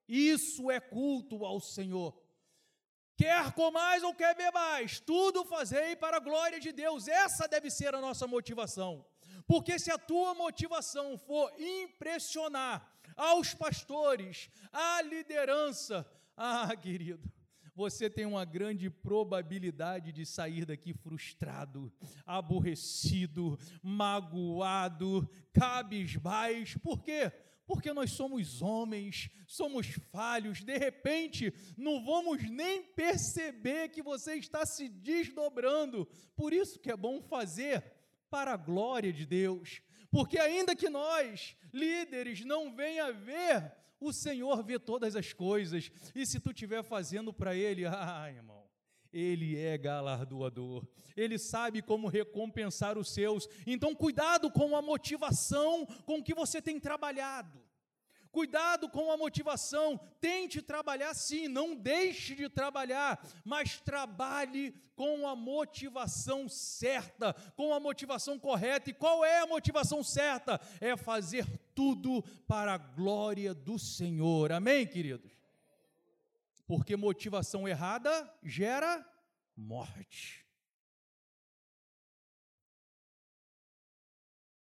Isso 0.07 0.69
é 0.69 0.79
culto 0.79 1.45
ao 1.45 1.59
Senhor. 1.59 2.19
Quer 3.17 3.51
comais 3.53 4.01
ou 4.03 4.15
quer 4.15 4.35
bebais, 4.35 4.99
tudo 4.99 5.45
fazei 5.45 5.95
para 5.95 6.17
a 6.17 6.19
glória 6.19 6.59
de 6.59 6.71
Deus. 6.71 7.07
Essa 7.07 7.47
deve 7.47 7.69
ser 7.69 7.93
a 7.93 8.01
nossa 8.01 8.25
motivação. 8.25 9.05
Porque 9.45 9.77
se 9.77 9.91
a 9.91 9.97
tua 9.97 10.33
motivação 10.33 11.17
for 11.17 11.51
impressionar 11.59 12.91
aos 13.15 13.53
pastores, 13.53 14.49
à 14.71 15.01
liderança, 15.01 16.09
ah, 16.35 16.75
querido, 16.75 17.31
você 17.81 18.11
tem 18.11 18.27
uma 18.27 18.45
grande 18.45 18.91
probabilidade 18.91 20.11
de 20.11 20.23
sair 20.23 20.65
daqui 20.65 20.93
frustrado, 20.93 21.91
aborrecido, 22.27 23.57
magoado, 23.81 25.27
cabisbaixo. 25.51 26.79
Por 26.79 27.01
quê? 27.01 27.31
Porque 27.65 27.91
nós 27.91 28.11
somos 28.11 28.61
homens, 28.61 29.31
somos 29.47 29.87
falhos, 30.11 30.61
de 30.61 30.77
repente 30.77 31.51
não 31.75 32.05
vamos 32.05 32.43
nem 32.43 32.83
perceber 32.83 33.89
que 33.89 34.03
você 34.03 34.35
está 34.35 34.63
se 34.63 34.87
desdobrando. 34.87 36.07
Por 36.35 36.53
isso 36.53 36.79
que 36.79 36.91
é 36.91 36.95
bom 36.95 37.19
fazer 37.19 37.83
para 38.29 38.53
a 38.53 38.57
glória 38.57 39.11
de 39.11 39.25
Deus. 39.25 39.81
Porque 40.11 40.37
ainda 40.37 40.75
que 40.75 40.87
nós, 40.87 41.55
líderes, 41.73 42.45
não 42.45 42.75
venha 42.75 43.11
ver 43.11 43.73
o 44.01 44.11
Senhor 44.11 44.61
vê 44.63 44.79
todas 44.79 45.15
as 45.15 45.31
coisas, 45.31 45.91
e 46.15 46.25
se 46.25 46.39
tu 46.39 46.49
estiver 46.49 46.83
fazendo 46.83 47.31
para 47.31 47.55
Ele, 47.55 47.85
ah, 47.87 48.25
irmão, 48.27 48.67
Ele 49.13 49.57
é 49.57 49.77
galardoador, 49.77 50.85
Ele 51.15 51.37
sabe 51.37 51.83
como 51.83 52.07
recompensar 52.07 52.97
os 52.97 53.13
seus. 53.13 53.47
Então, 53.65 53.95
cuidado 53.95 54.49
com 54.49 54.75
a 54.75 54.81
motivação 54.81 55.85
com 56.05 56.21
que 56.21 56.33
você 56.33 56.59
tem 56.59 56.79
trabalhado. 56.79 57.61
Cuidado 58.31 58.87
com 58.89 59.11
a 59.11 59.17
motivação. 59.17 59.99
Tente 60.21 60.61
trabalhar 60.61 61.13
sim, 61.13 61.47
não 61.49 61.75
deixe 61.75 62.33
de 62.33 62.47
trabalhar, 62.47 63.21
mas 63.43 63.81
trabalhe 63.81 64.73
com 64.95 65.27
a 65.27 65.35
motivação 65.35 66.47
certa, 66.47 67.33
com 67.55 67.73
a 67.73 67.79
motivação 67.79 68.39
correta. 68.39 68.89
E 68.89 68.93
qual 68.93 69.25
é 69.25 69.39
a 69.39 69.47
motivação 69.47 70.01
certa? 70.01 70.61
É 70.79 70.95
fazer 70.95 71.45
tudo 71.75 72.23
para 72.47 72.73
a 72.73 72.77
glória 72.77 73.53
do 73.53 73.79
Senhor. 73.79 74.51
Amém, 74.51 74.85
queridos? 74.87 75.31
Porque 76.65 76.95
motivação 76.95 77.67
errada 77.67 78.11
gera 78.43 79.05
morte. 79.55 80.45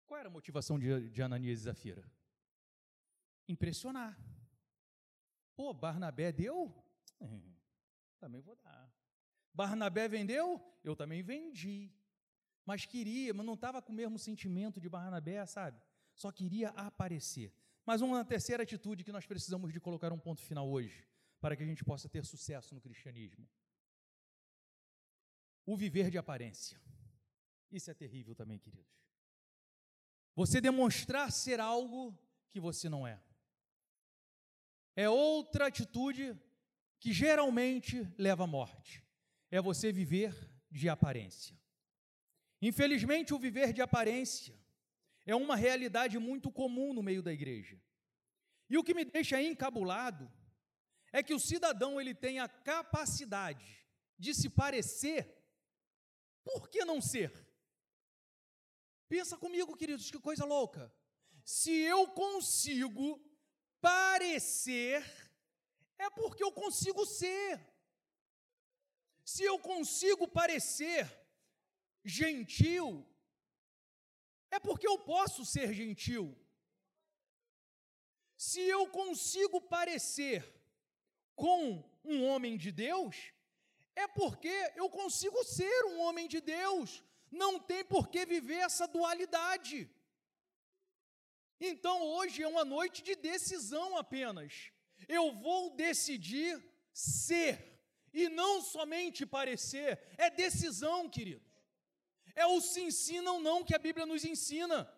Qual 0.07 0.19
era 0.19 0.29
a 0.29 0.33
motivação 0.33 0.79
de, 0.79 1.09
de 1.11 1.23
Ananias 1.23 1.61
e 1.61 1.63
Zafira? 1.65 2.21
impressionar. 3.51 4.19
Pô, 5.57 5.75
Barnabé 5.75 6.33
deu? 6.33 6.73
também 8.19 8.41
vou 8.41 8.57
dar. 8.57 8.93
Barnabé 9.53 10.09
vendeu? 10.09 10.61
Eu 10.85 10.95
também 10.95 11.23
vendi. 11.23 11.93
Mas 12.65 12.87
queria, 12.87 13.35
mas 13.35 13.45
não 13.45 13.55
estava 13.55 13.83
com 13.83 13.93
o 13.93 13.97
mesmo 13.97 14.19
sentimento 14.19 14.81
de 14.81 14.89
Barnabé, 14.89 15.45
sabe? 15.47 15.81
Só 16.23 16.31
queria 16.31 16.69
aparecer. 16.71 17.51
Mas 17.87 18.03
uma 18.03 18.23
terceira 18.25 18.63
atitude 18.63 19.05
que 19.05 19.13
nós 19.17 19.25
precisamos 19.25 19.73
de 19.73 19.81
colocar 19.81 20.13
um 20.13 20.19
ponto 20.19 20.43
final 20.43 20.69
hoje, 20.69 21.09
para 21.41 21.57
que 21.57 21.63
a 21.63 21.67
gente 21.67 21.83
possa 21.83 22.11
ter 22.11 22.27
sucesso 22.27 22.75
no 22.75 22.81
cristianismo. 22.81 23.49
O 25.65 25.77
viver 25.77 26.11
de 26.11 26.19
aparência. 26.19 26.79
Isso 27.73 27.91
é 27.91 27.95
terrível 27.95 28.35
também, 28.35 28.59
queridos. 28.59 28.93
Você 30.35 30.61
demonstrar 30.61 31.33
ser 31.33 31.59
algo 31.59 32.15
que 32.51 32.61
você 32.61 32.89
não 32.89 33.07
é 33.07 33.19
é 34.95 35.09
outra 35.09 35.69
atitude 35.69 36.39
que 36.99 37.15
geralmente 37.15 38.07
leva 38.19 38.45
à 38.45 38.47
morte. 38.47 39.03
É 39.51 39.59
você 39.59 39.91
viver 39.91 40.35
de 40.71 40.87
aparência. 40.91 41.59
Infelizmente, 42.61 43.33
o 43.33 43.39
viver 43.39 43.73
de 43.73 43.81
aparência 43.81 44.60
é 45.31 45.37
uma 45.37 45.57
realidade 45.57 46.19
muito 46.19 46.51
comum 46.51 46.93
no 46.93 47.03
meio 47.03 47.23
da 47.23 47.33
igreja. 47.33 47.81
E 48.69 48.77
o 48.77 48.85
que 48.85 48.95
me 48.95 49.05
deixa 49.05 49.41
encabulado 49.43 50.31
é 51.13 51.23
que 51.23 51.35
o 51.35 51.41
cidadão 51.41 52.01
ele 52.01 52.15
tem 52.15 52.41
a 52.41 52.49
capacidade 52.49 53.87
de 54.19 54.35
se 54.35 54.49
parecer 54.49 55.37
Por 56.43 56.69
que 56.69 56.85
não 56.85 57.01
ser? 57.01 57.31
Pensa 59.09 59.37
comigo, 59.37 59.77
queridos, 59.77 60.11
que 60.11 60.19
coisa 60.19 60.45
louca. 60.45 60.93
Se 61.45 61.71
eu 61.71 62.09
consigo 62.09 63.21
parecer, 63.81 65.05
é 65.99 66.09
porque 66.11 66.43
eu 66.43 66.53
consigo 66.53 67.05
ser. 67.05 67.61
Se 69.25 69.45
eu 69.45 69.59
consigo 69.59 70.27
parecer 70.27 71.05
gentil, 72.05 73.07
é 74.51 74.59
porque 74.59 74.87
eu 74.87 74.99
posso 74.99 75.45
ser 75.45 75.73
gentil. 75.73 76.37
Se 78.37 78.61
eu 78.61 78.87
consigo 78.89 79.61
parecer 79.61 80.45
com 81.35 81.85
um 82.05 82.25
homem 82.27 82.57
de 82.57 82.73
Deus, 82.73 83.17
é 83.95 84.07
porque 84.09 84.73
eu 84.77 84.89
consigo 84.89 85.43
ser 85.45 85.85
um 85.87 86.01
homem 86.01 86.27
de 86.27 86.41
Deus. 86.41 87.05
Não 87.31 87.61
tem 87.61 87.85
por 87.85 88.09
que 88.09 88.25
viver 88.25 88.61
essa 88.69 88.87
dualidade. 88.89 89.89
Então 91.61 92.03
hoje 92.03 92.43
é 92.43 92.49
uma 92.49 92.65
noite 92.65 93.03
de 93.03 93.15
decisão 93.15 93.97
apenas. 93.97 94.73
Eu 95.07 95.33
vou 95.33 95.77
decidir 95.77 96.63
ser 96.93 97.71
e 98.13 98.29
não 98.29 98.63
somente 98.63 99.27
parecer. 99.27 100.01
É 100.17 100.31
decisão, 100.31 101.09
queridos. 101.09 101.50
É 102.35 102.47
o 102.47 102.61
se 102.61 102.81
ensina 102.81 103.33
ou 103.33 103.41
não 103.41 103.65
que 103.65 103.75
a 103.75 103.79
Bíblia 103.79 104.07
nos 104.07 104.25
ensina. 104.25 104.91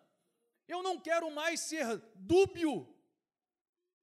Eu 0.67 0.81
não 0.81 0.99
quero 0.99 1.29
mais 1.31 1.59
ser 1.59 2.01
dúbio 2.15 2.93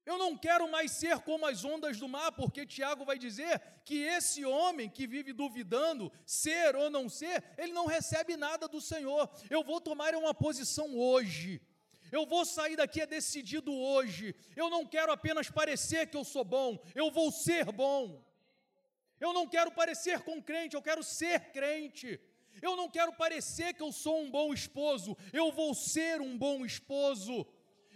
eu 0.03 0.17
não 0.17 0.35
quero 0.35 0.69
mais 0.69 0.91
ser 0.91 1.19
como 1.19 1.45
as 1.45 1.63
ondas 1.63 1.99
do 1.99 2.07
mar, 2.07 2.31
porque 2.31 2.65
Tiago 2.65 3.05
vai 3.05 3.19
dizer 3.19 3.61
que 3.85 3.97
esse 3.97 4.43
homem 4.43 4.89
que 4.89 5.05
vive 5.05 5.31
duvidando, 5.31 6.11
ser 6.25 6.75
ou 6.75 6.89
não 6.89 7.07
ser, 7.07 7.43
ele 7.57 7.71
não 7.71 7.85
recebe 7.85 8.35
nada 8.35 8.67
do 8.67 8.81
Senhor. 8.81 9.29
Eu 9.49 9.63
vou 9.63 9.79
tomar 9.79 10.15
uma 10.15 10.33
posição 10.33 10.97
hoje. 10.97 11.61
Eu 12.11 12.25
vou 12.25 12.43
sair 12.45 12.75
daqui 12.75 12.99
é 12.99 13.05
decidido 13.05 13.71
hoje. 13.73 14.35
Eu 14.55 14.69
não 14.69 14.85
quero 14.87 15.11
apenas 15.11 15.49
parecer 15.49 16.07
que 16.07 16.17
eu 16.17 16.23
sou 16.23 16.43
bom, 16.43 16.83
eu 16.95 17.11
vou 17.11 17.31
ser 17.31 17.71
bom. 17.71 18.25
Eu 19.19 19.33
não 19.33 19.47
quero 19.47 19.71
parecer 19.71 20.21
com 20.23 20.41
crente, 20.41 20.75
eu 20.75 20.81
quero 20.81 21.03
ser 21.03 21.51
crente. 21.51 22.19
Eu 22.61 22.75
não 22.75 22.89
quero 22.89 23.13
parecer 23.13 23.73
que 23.73 23.83
eu 23.83 23.91
sou 23.91 24.21
um 24.21 24.31
bom 24.31 24.53
esposo, 24.53 25.15
eu 25.31 25.51
vou 25.51 25.73
ser 25.73 26.21
um 26.21 26.37
bom 26.37 26.65
esposo. 26.65 27.45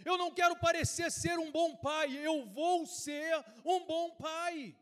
Eu 0.04 0.16
não 0.16 0.30
quero 0.30 0.54
parecer 0.56 1.10
ser 1.10 1.36
um 1.36 1.50
bom 1.50 1.74
pai, 1.74 2.16
eu 2.16 2.46
vou 2.46 2.86
ser 2.86 3.44
um 3.64 3.84
bom 3.84 4.10
pai. 4.12 4.76